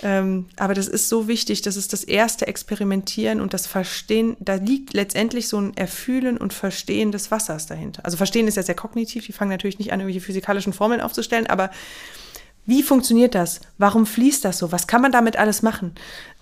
Ähm, 0.03 0.45
aber 0.57 0.75
das 0.75 0.87
ist 0.87 1.09
so 1.09 1.27
wichtig, 1.27 1.63
das 1.63 1.75
ist 1.75 1.91
das 1.91 2.03
erste 2.03 2.47
Experimentieren 2.47 3.41
und 3.41 3.53
das 3.53 3.65
Verstehen. 3.65 4.37
Da 4.39 4.55
liegt 4.55 4.93
letztendlich 4.93 5.47
so 5.47 5.59
ein 5.59 5.75
Erfühlen 5.75 6.37
und 6.37 6.53
Verstehen 6.53 7.11
des 7.11 7.31
Wassers 7.31 7.65
dahinter. 7.65 8.05
Also 8.05 8.17
Verstehen 8.17 8.47
ist 8.47 8.57
ja 8.57 8.63
sehr 8.63 8.75
kognitiv, 8.75 9.25
die 9.25 9.33
fangen 9.33 9.51
natürlich 9.51 9.79
nicht 9.79 9.91
an, 9.91 9.99
irgendwelche 9.99 10.25
physikalischen 10.25 10.73
Formeln 10.73 11.01
aufzustellen, 11.01 11.47
aber 11.47 11.71
wie 12.69 12.83
funktioniert 12.83 13.33
das? 13.33 13.61
Warum 13.79 14.05
fließt 14.05 14.45
das 14.45 14.59
so? 14.59 14.71
Was 14.71 14.85
kann 14.85 15.01
man 15.01 15.11
damit 15.11 15.37
alles 15.37 15.63
machen? 15.63 15.93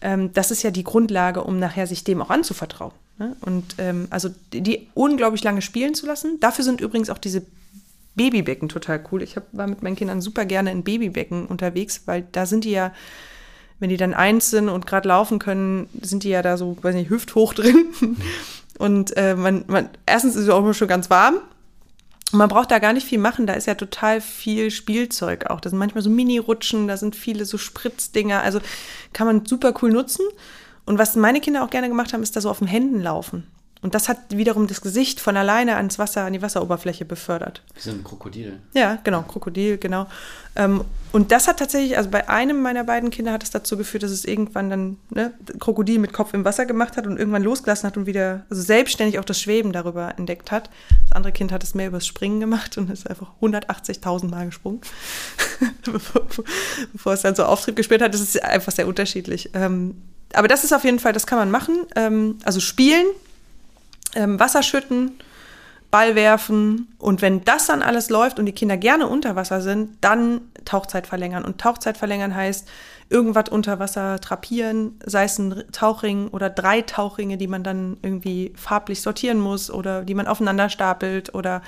Ähm, 0.01 0.33
das 0.33 0.51
ist 0.51 0.61
ja 0.61 0.71
die 0.71 0.83
Grundlage, 0.83 1.41
um 1.41 1.57
nachher 1.57 1.87
sich 1.87 2.03
dem 2.03 2.21
auch 2.21 2.29
anzuvertrauen. 2.29 2.91
Ne? 3.17 3.35
Und 3.41 3.75
ähm, 3.77 4.07
also 4.09 4.29
die, 4.53 4.89
unglaublich 4.93 5.43
lange 5.43 5.61
spielen 5.61 5.95
zu 5.95 6.05
lassen. 6.05 6.39
Dafür 6.41 6.65
sind 6.65 6.81
übrigens 6.81 7.09
auch 7.09 7.17
diese 7.17 7.43
Babybecken 8.15 8.67
total 8.67 9.01
cool. 9.11 9.23
Ich 9.23 9.37
hab, 9.37 9.43
war 9.53 9.67
mit 9.67 9.83
meinen 9.83 9.95
Kindern 9.95 10.19
super 10.19 10.43
gerne 10.43 10.71
in 10.71 10.83
Babybecken 10.83 11.47
unterwegs, 11.47 12.01
weil 12.07 12.27
da 12.33 12.45
sind 12.45 12.65
die 12.65 12.71
ja, 12.71 12.93
wenn 13.79 13.89
die 13.89 13.97
dann 13.97 14.13
eins 14.13 14.49
sind 14.49 14.67
und 14.67 14.85
gerade 14.85 15.07
laufen 15.07 15.39
können, 15.39 15.87
sind 16.01 16.23
die 16.23 16.29
ja 16.29 16.41
da 16.41 16.57
so, 16.57 16.77
weiß 16.81 16.93
nicht, 16.93 17.09
hüfthoch 17.09 17.53
drin. 17.53 17.85
Und 18.79 19.17
äh, 19.17 19.33
man, 19.33 19.65
man, 19.65 19.89
erstens 20.05 20.35
ist 20.35 20.43
es 20.43 20.49
auch 20.49 20.59
immer 20.59 20.75
schon 20.75 20.87
ganz 20.87 21.09
warm 21.09 21.39
man 22.31 22.49
braucht 22.49 22.71
da 22.71 22.79
gar 22.79 22.93
nicht 22.93 23.07
viel 23.07 23.19
machen, 23.19 23.47
da 23.47 23.53
ist 23.53 23.67
ja 23.67 23.75
total 23.75 24.21
viel 24.21 24.71
Spielzeug 24.71 25.45
auch. 25.47 25.61
Da 25.61 25.69
sind 25.69 25.79
manchmal 25.79 26.03
so 26.03 26.09
Mini-Rutschen, 26.09 26.87
da 26.87 26.97
sind 26.97 27.15
viele 27.15 27.45
so 27.45 27.57
Spritzdinger. 27.57 28.41
Also 28.41 28.59
kann 29.13 29.27
man 29.27 29.45
super 29.45 29.73
cool 29.81 29.91
nutzen. 29.91 30.25
Und 30.85 30.97
was 30.97 31.15
meine 31.15 31.41
Kinder 31.41 31.63
auch 31.63 31.69
gerne 31.69 31.87
gemacht 31.89 32.13
haben, 32.13 32.23
ist 32.23 32.35
da 32.35 32.41
so 32.41 32.49
auf 32.49 32.59
den 32.59 32.67
Händen 32.67 33.01
laufen. 33.01 33.47
Und 33.81 33.93
das 33.93 34.09
hat 34.09 34.17
wiederum 34.29 34.67
das 34.67 34.81
Gesicht 34.81 35.19
von 35.19 35.37
alleine 35.37 35.75
ans 35.75 35.99
Wasser, 35.99 36.23
an 36.23 36.33
die 36.33 36.41
Wasseroberfläche 36.41 37.05
befördert. 37.05 37.61
Wie 37.75 37.81
so 37.81 37.91
ein 37.91 38.03
Krokodil. 38.03 38.59
Ja, 38.73 38.97
genau, 39.03 39.21
Krokodil, 39.21 39.77
genau. 39.77 40.07
Ähm, 40.55 40.83
und 41.11 41.31
das 41.31 41.47
hat 41.47 41.57
tatsächlich, 41.57 41.97
also 41.97 42.09
bei 42.09 42.27
einem 42.27 42.61
meiner 42.61 42.83
beiden 42.83 43.11
Kinder 43.11 43.31
hat 43.31 43.43
es 43.43 43.51
dazu 43.51 43.77
geführt, 43.77 44.03
dass 44.03 44.11
es 44.11 44.25
irgendwann 44.25 44.69
dann 44.69 44.97
ne, 45.09 45.31
Krokodil 45.59 45.99
mit 45.99 46.11
Kopf 46.11 46.33
im 46.33 46.43
Wasser 46.43 46.65
gemacht 46.65 46.97
hat 46.97 47.07
und 47.07 47.17
irgendwann 47.17 47.43
losgelassen 47.43 47.87
hat 47.87 47.97
und 47.97 48.07
wieder, 48.07 48.45
also 48.49 48.61
selbstständig 48.61 49.19
auch 49.19 49.25
das 49.25 49.39
Schweben 49.39 49.71
darüber 49.71 50.13
entdeckt 50.17 50.51
hat. 50.51 50.69
Das 51.07 51.15
andere 51.15 51.31
Kind 51.31 51.51
hat 51.51 51.63
es 51.63 51.75
mehr 51.75 51.87
übers 51.87 52.07
Springen 52.07 52.39
gemacht 52.39 52.77
und 52.77 52.89
ist 52.89 53.09
einfach 53.09 53.31
180.000 53.41 54.29
Mal 54.29 54.47
gesprungen, 54.47 54.81
bevor, 55.85 56.27
bevor, 56.91 57.13
es 57.13 57.21
dann 57.21 57.35
so 57.35 57.45
Auftrieb 57.45 57.75
gespielt 57.75 58.01
hat. 58.01 58.13
Das 58.13 58.21
ist 58.21 58.43
einfach 58.43 58.71
sehr 58.71 58.87
unterschiedlich. 58.87 59.51
Ähm, 59.53 60.01
aber 60.33 60.47
das 60.47 60.63
ist 60.63 60.73
auf 60.73 60.83
jeden 60.83 60.99
Fall, 60.99 61.13
das 61.13 61.27
kann 61.27 61.39
man 61.39 61.51
machen. 61.51 61.85
Ähm, 61.95 62.37
also 62.43 62.59
spielen, 62.59 63.05
ähm, 64.15 64.39
Wasser 64.39 64.63
schütten, 64.63 65.19
Ball 65.89 66.15
werfen 66.15 66.93
und 66.97 67.21
wenn 67.21 67.45
das 67.45 67.67
dann 67.67 67.81
alles 67.81 68.09
läuft 68.09 68.39
und 68.39 68.45
die 68.45 68.51
Kinder 68.51 68.75
gerne 68.75 69.07
unter 69.07 69.35
Wasser 69.35 69.61
sind, 69.61 69.97
dann 70.01 70.41
Tauchzeit 70.65 71.07
verlängern. 71.07 71.45
Und 71.45 71.61
Tauchzeit 71.61 71.97
verlängern 71.97 72.35
heißt 72.35 72.67
irgendwas 73.09 73.47
unter 73.49 73.79
Wasser 73.79 74.19
trapieren, 74.19 74.99
sei 75.05 75.23
es 75.23 75.39
ein 75.39 75.63
Tauchring 75.71 76.27
oder 76.27 76.49
drei 76.49 76.81
Tauchringe, 76.81 77.37
die 77.37 77.47
man 77.47 77.63
dann 77.63 77.97
irgendwie 78.01 78.53
farblich 78.57 79.01
sortieren 79.01 79.39
muss 79.39 79.71
oder 79.71 80.03
die 80.03 80.13
man 80.13 80.27
aufeinander 80.27 80.69
stapelt 80.69 81.33
oder 81.33 81.61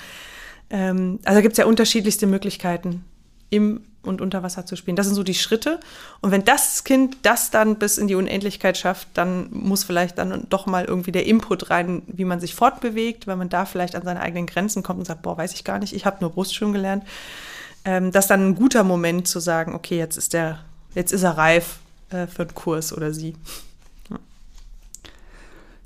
ähm, 0.69 1.19
also 1.23 1.41
gibt 1.41 1.54
es 1.54 1.58
ja 1.58 1.65
unterschiedlichste 1.65 2.28
Möglichkeiten 2.28 3.06
im 3.49 3.82
und 4.02 4.22
unter 4.22 4.44
Wasser 4.44 4.66
zu 4.66 4.76
spielen. 4.76 4.96
Das 4.96 5.06
sind 5.06 5.16
so 5.16 5.24
die 5.24 5.34
Schritte. 5.34 5.80
Und 6.22 6.32
wenn 6.32 6.46
das 6.46 6.84
Kind 6.84 7.18
das 7.24 7.52
dann 7.52 7.76
bis 7.76 7.98
in 7.98 8.08
die 8.08 8.16
Unendlichkeit 8.16 8.78
schafft, 8.78 9.10
dann 9.14 9.50
muss 9.52 9.84
vielleicht 9.84 10.18
dann 10.18 10.48
doch 10.50 10.66
mal 10.66 10.86
irgendwie 10.86 11.12
der 11.12 11.26
Input 11.26 11.70
rein, 11.70 12.04
wie 12.08 12.26
man 12.26 12.40
sich 12.40 12.56
fortbewegt, 12.56 13.28
weil 13.28 13.36
man 13.36 13.50
da 13.50 13.66
vielleicht 13.66 13.96
an 13.96 14.04
seine 14.04 14.22
eigenen 14.22 14.46
Grenzen 14.46 14.84
kommt 14.84 15.00
und 15.00 15.06
sagt, 15.06 15.22
boah, 15.22 15.38
weiß 15.38 15.54
ich 15.54 15.64
gar 15.64 15.80
nicht, 15.80 15.94
ich 15.94 16.06
habe 16.06 16.18
nur 16.22 16.32
Brustschwimmen 16.32 16.74
gelernt. 16.74 17.04
Ähm, 17.86 18.12
das 18.12 18.26
ist 18.26 18.30
dann 18.30 18.50
ein 18.50 18.56
guter 18.56 18.84
Moment 18.84 19.28
zu 19.28 19.40
sagen, 19.40 19.74
okay, 19.76 19.98
jetzt 19.98 20.18
ist 20.18 20.34
der, 20.34 20.60
jetzt 20.96 21.12
ist 21.12 21.24
er 21.24 21.38
reif 21.38 21.80
äh, 22.10 22.28
für 22.28 22.44
einen 22.44 22.56
Kurs 22.56 22.94
oder 22.94 23.14
sie. 23.14 23.36
Ja. 24.10 24.18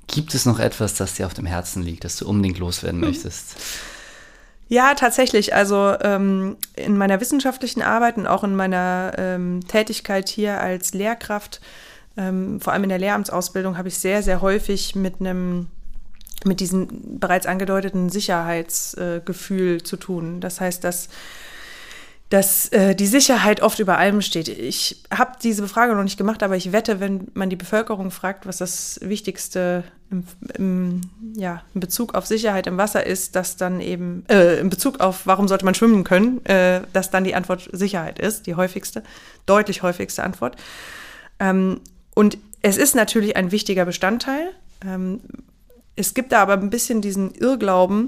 Gibt 0.08 0.36
es 0.36 0.46
noch 0.46 0.60
etwas, 0.60 0.94
das 0.96 1.16
dir 1.16 1.26
auf 1.26 1.34
dem 1.34 1.46
Herzen 1.46 1.82
liegt, 1.82 2.04
das 2.04 2.18
du 2.18 2.28
unbedingt 2.28 2.60
loswerden 2.60 3.02
hm. 3.02 3.10
möchtest? 3.10 3.56
Ja, 4.68 4.96
tatsächlich. 4.96 5.54
Also 5.54 5.96
ähm, 6.02 6.58
in 6.76 6.98
meiner 6.98 7.22
wissenschaftlichen 7.22 7.82
Arbeit 7.82 8.18
und 8.18 8.28
auch 8.28 8.44
in 8.44 8.56
meiner 8.56 9.14
ähm, 9.18 9.60
Tätigkeit 9.68 10.30
hier 10.30 10.60
als 10.60 10.94
Lehrkraft, 10.94 11.62
ähm, 12.18 12.60
vor 12.60 12.74
allem 12.74 12.84
in 12.84 12.90
der 12.90 13.00
Lehramtsausbildung, 13.00 13.78
habe 13.78 13.90
ich 13.90 13.98
sehr, 13.98 14.24
sehr 14.24 14.42
häufig 14.42 14.96
mit 14.96 15.20
einem 15.20 15.68
mit 16.46 16.60
diesem 16.60 17.20
bereits 17.20 17.46
angedeuteten 17.46 18.10
Sicherheitsgefühl 18.10 19.78
äh, 19.78 19.84
zu 19.84 19.98
tun. 19.98 20.42
Das 20.42 20.60
heißt, 20.60 20.84
dass 20.84 21.08
dass 22.34 22.68
äh, 22.70 22.96
die 22.96 23.06
Sicherheit 23.06 23.62
oft 23.62 23.78
über 23.78 24.00
allem 24.00 24.24
steht. 24.24 24.48
Ich 24.48 25.04
habe 25.16 25.34
diese 25.44 25.62
Befragung 25.62 25.96
noch 25.96 26.04
nicht 26.04 26.18
gemacht, 26.18 26.42
aber 26.42 26.56
ich 26.56 26.72
wette, 26.72 27.00
wenn 27.00 27.28
man 27.36 27.52
die 27.52 27.56
Bevölkerung 27.56 28.10
fragt, 28.10 28.48
was 28.48 28.58
das 28.58 29.00
Wichtigste 29.04 29.84
im, 30.10 30.24
im, 30.58 31.02
ja, 31.36 31.62
in 31.76 31.80
Bezug 31.80 32.16
auf 32.16 32.26
Sicherheit 32.26 32.66
im 32.66 32.76
Wasser 32.80 33.06
ist, 33.06 33.36
dass 33.36 33.56
dann 33.56 33.80
eben, 33.82 34.26
äh, 34.30 34.60
in 34.60 34.72
Bezug 34.72 35.00
auf, 35.00 35.28
warum 35.28 35.48
sollte 35.48 35.64
man 35.64 35.76
schwimmen 35.76 36.04
können, 36.04 36.44
äh, 36.48 36.82
dass 36.92 37.12
dann 37.12 37.24
die 37.24 37.36
Antwort 37.36 37.70
Sicherheit 37.72 38.18
ist, 38.18 38.48
die 38.48 38.56
häufigste, 38.56 39.04
deutlich 39.46 39.84
häufigste 39.84 40.24
Antwort. 40.24 40.56
Ähm, 41.40 41.82
und 42.16 42.40
es 42.64 42.78
ist 42.78 42.96
natürlich 42.96 43.38
ein 43.38 43.52
wichtiger 43.52 43.86
Bestandteil. 43.86 44.50
Ähm, 44.84 45.20
es 45.96 46.16
gibt 46.16 46.32
da 46.32 46.42
aber 46.42 46.54
ein 46.54 46.72
bisschen 46.72 47.00
diesen 47.00 47.36
Irrglauben, 47.36 48.08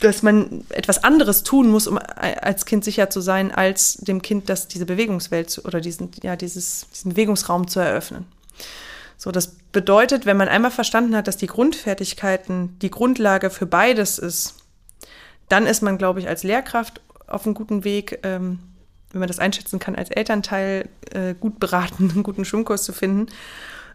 dass 0.00 0.22
man 0.22 0.64
etwas 0.70 1.02
anderes 1.02 1.42
tun 1.42 1.70
muss, 1.70 1.86
um 1.86 1.98
als 1.98 2.66
Kind 2.66 2.84
sicher 2.84 3.10
zu 3.10 3.20
sein, 3.20 3.52
als 3.52 3.94
dem 3.94 4.22
Kind 4.22 4.48
das 4.48 4.68
diese 4.68 4.86
Bewegungswelt 4.86 5.60
oder 5.64 5.80
diesen, 5.80 6.10
ja, 6.22 6.36
dieses, 6.36 6.86
diesen 6.94 7.10
Bewegungsraum 7.12 7.66
zu 7.66 7.80
eröffnen. 7.80 8.26
So, 9.16 9.32
das 9.32 9.56
bedeutet, 9.72 10.24
wenn 10.24 10.36
man 10.36 10.48
einmal 10.48 10.70
verstanden 10.70 11.16
hat, 11.16 11.26
dass 11.26 11.36
die 11.36 11.48
Grundfertigkeiten 11.48 12.78
die 12.78 12.90
Grundlage 12.90 13.50
für 13.50 13.66
beides 13.66 14.18
ist, 14.18 14.54
dann 15.48 15.66
ist 15.66 15.82
man, 15.82 15.98
glaube 15.98 16.20
ich, 16.20 16.28
als 16.28 16.44
Lehrkraft 16.44 17.00
auf 17.26 17.44
einem 17.44 17.54
guten 17.54 17.82
Weg, 17.82 18.20
ähm, 18.22 18.60
wenn 19.10 19.18
man 19.18 19.28
das 19.28 19.40
einschätzen 19.40 19.80
kann, 19.80 19.96
als 19.96 20.10
Elternteil 20.10 20.88
äh, 21.10 21.34
gut 21.34 21.58
beraten, 21.58 22.10
einen 22.14 22.22
guten 22.22 22.44
Schwimmkurs 22.44 22.84
zu 22.84 22.92
finden. 22.92 23.26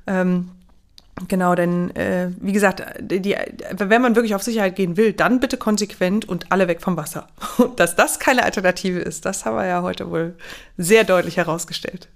Ähm, 0.06 0.52
Genau, 1.28 1.54
denn 1.54 1.96
äh, 1.96 2.32
wie 2.40 2.54
gesagt, 2.54 2.84
die, 3.00 3.36
wenn 3.78 4.02
man 4.02 4.16
wirklich 4.16 4.34
auf 4.34 4.42
Sicherheit 4.42 4.76
gehen 4.76 4.98
will, 4.98 5.14
dann 5.14 5.40
bitte 5.40 5.58
konsequent 5.58 6.28
und 6.28 6.52
alle 6.52 6.68
weg 6.68 6.82
vom 6.82 6.98
Wasser. 6.98 7.28
Und 7.58 7.80
dass 7.80 7.96
das 7.96 8.20
keine 8.20 8.44
Alternative 8.44 9.00
ist, 9.00 9.26
das 9.26 9.46
haben 9.46 9.56
wir 9.56 9.68
ja 9.68 9.84
heute 9.84 10.10
wohl 10.10 10.36
sehr 10.78 11.04
deutlich 11.04 11.38
herausgestellt. 11.38 12.10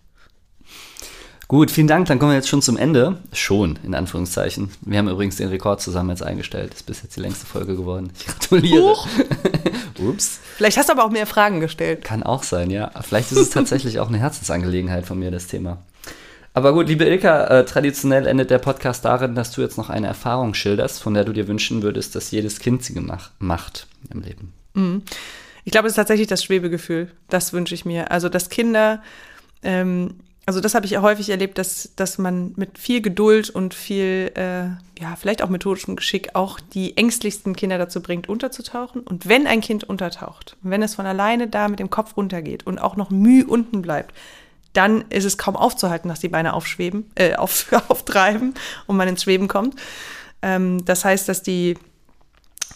Gut, 1.48 1.72
vielen 1.72 1.88
Dank. 1.88 2.08
Dann 2.08 2.20
kommen 2.20 2.32
wir 2.32 2.36
jetzt 2.36 2.50
schon 2.50 2.62
zum 2.62 2.76
Ende. 2.76 3.20
Schon, 3.32 3.80
in 3.84 3.96
Anführungszeichen. 3.96 4.70
Wir 4.82 4.98
haben 4.98 5.08
übrigens 5.08 5.38
den 5.38 5.48
Rekord 5.48 5.80
zusammen 5.80 6.10
jetzt 6.10 6.22
eingestellt. 6.24 6.72
Das 6.72 6.82
ist 6.82 6.86
bis 6.86 7.04
jetzt 7.04 7.16
die 7.16 7.22
längste 7.22 7.46
Folge 7.46 7.78
geworden. 7.78 8.12
Ich 8.18 8.26
gratuliere. 8.26 8.96
Ups. 10.00 10.40
Vielleicht 10.58 10.78
hast 10.78 10.90
du 10.90 10.94
aber 10.94 11.06
auch 11.06 11.10
mehr 11.10 11.26
Fragen 11.26 11.62
gestellt. 11.62 12.04
Kann 12.04 12.22
auch 12.22 12.44
sein, 12.44 12.70
ja. 12.70 12.92
Vielleicht 13.02 13.32
ist 13.32 13.38
es 13.38 13.50
tatsächlich 13.50 14.00
auch 14.00 14.10
eine 14.10 14.18
Herzensangelegenheit 14.18 15.06
von 15.06 15.20
mir, 15.20 15.32
das 15.32 15.48
Thema. 15.48 15.78
Aber 16.58 16.74
gut, 16.74 16.88
liebe 16.88 17.06
Ilka, 17.06 17.60
äh, 17.60 17.66
traditionell 17.66 18.26
endet 18.26 18.50
der 18.50 18.58
Podcast 18.58 19.06
darin, 19.06 19.36
dass 19.36 19.52
du 19.52 19.62
jetzt 19.62 19.78
noch 19.78 19.92
eine 19.92 20.08
Erfahrung 20.08 20.56
schilderst, 20.56 21.00
von 21.00 21.14
der 21.14 21.24
du 21.24 21.32
dir 21.32 21.48
wünschen 21.48 21.84
würdest, 21.84 22.16
dass 22.16 22.32
jedes 22.32 22.60
Kind 22.60 22.84
sie 22.84 22.96
gemacht, 22.96 23.32
macht 23.38 23.86
im 24.12 24.22
Leben. 24.22 24.54
Mhm. 24.74 25.04
Ich 25.66 25.72
glaube, 25.72 25.86
es 25.86 25.92
ist 25.92 25.98
tatsächlich 25.98 26.26
das 26.26 26.44
Schwebegefühl. 26.44 27.12
Das 27.30 27.54
wünsche 27.54 27.76
ich 27.76 27.86
mir. 27.86 28.10
Also, 28.10 28.28
dass 28.28 28.50
Kinder, 28.50 29.04
ähm, 29.62 30.16
also 30.48 30.60
das 30.60 30.74
habe 30.74 30.88
ich 30.88 30.98
häufig 30.98 31.30
erlebt, 31.30 31.60
dass, 31.60 31.92
dass 31.96 32.18
man 32.18 32.54
mit 32.56 32.80
viel 32.80 33.04
Geduld 33.04 33.52
und 33.52 33.76
viel, 33.76 34.32
äh, 34.34 34.64
ja, 35.00 35.16
vielleicht 35.16 35.44
auch 35.44 35.50
methodischem 35.50 35.96
Geschick 35.96 36.34
auch 36.34 36.60
die 36.60 36.98
ängstlichsten 36.98 37.56
Kinder 37.56 37.78
dazu 37.78 38.02
bringt, 38.02 38.30
unterzutauchen. 38.30 39.02
Und 39.02 39.30
wenn 39.30 39.46
ein 39.46 39.62
Kind 39.62 39.84
untertaucht, 39.84 40.58
wenn 40.64 40.82
es 40.82 40.96
von 40.96 41.06
alleine 41.06 41.48
da 41.48 41.68
mit 41.68 41.78
dem 41.78 41.92
Kopf 41.92 42.18
runtergeht 42.18 42.66
und 42.66 42.80
auch 42.80 42.96
noch 42.96 43.12
Mühe 43.12 43.46
unten 43.46 43.84
bleibt, 43.84 44.16
dann 44.78 45.06
ist 45.10 45.26
es 45.26 45.40
kaum 45.40 45.56
aufzuhalten, 45.56 46.08
dass 46.08 46.20
die 46.20 46.30
Beine 46.30 46.54
aufschweben, 46.54 47.10
äh, 47.16 47.36
auf, 47.36 47.74
auftreiben 47.90 48.54
und 48.86 48.96
man 48.96 49.08
ins 49.08 49.24
Schweben 49.24 49.48
kommt. 49.48 49.76
Ähm, 50.42 50.86
das 50.86 51.04
heißt, 51.04 51.28
dass 51.28 51.42
die 51.42 51.78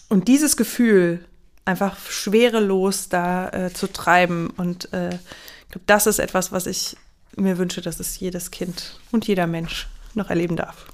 und 0.09 0.27
dieses 0.27 0.57
Gefühl 0.57 1.23
einfach 1.63 1.97
schwerelos 2.09 3.07
da 3.07 3.49
äh, 3.49 3.73
zu 3.73 3.87
treiben 3.87 4.49
und 4.57 4.91
äh, 4.93 5.09
ich 5.13 5.73
glaube, 5.73 5.85
das 5.85 6.07
ist 6.07 6.19
etwas, 6.19 6.51
was 6.51 6.65
ich 6.65 6.97
mir 7.37 7.57
wünsche, 7.57 7.81
dass 7.81 7.99
es 7.99 8.19
jedes 8.19 8.51
Kind 8.51 8.99
und 9.11 9.27
jeder 9.27 9.47
Mensch 9.47 9.87
noch 10.15 10.29
erleben 10.29 10.57
darf. 10.57 10.87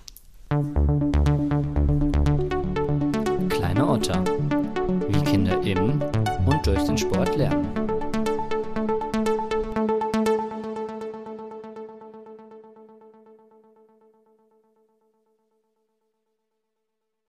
Kleine 3.49 3.87
Otter, 3.87 4.23
wie 5.07 5.23
Kinder 5.23 5.59
im 5.63 6.01
und 6.45 6.67
durch 6.67 6.83
den 6.83 6.97
Sport 6.97 7.35
lernen. 7.35 7.76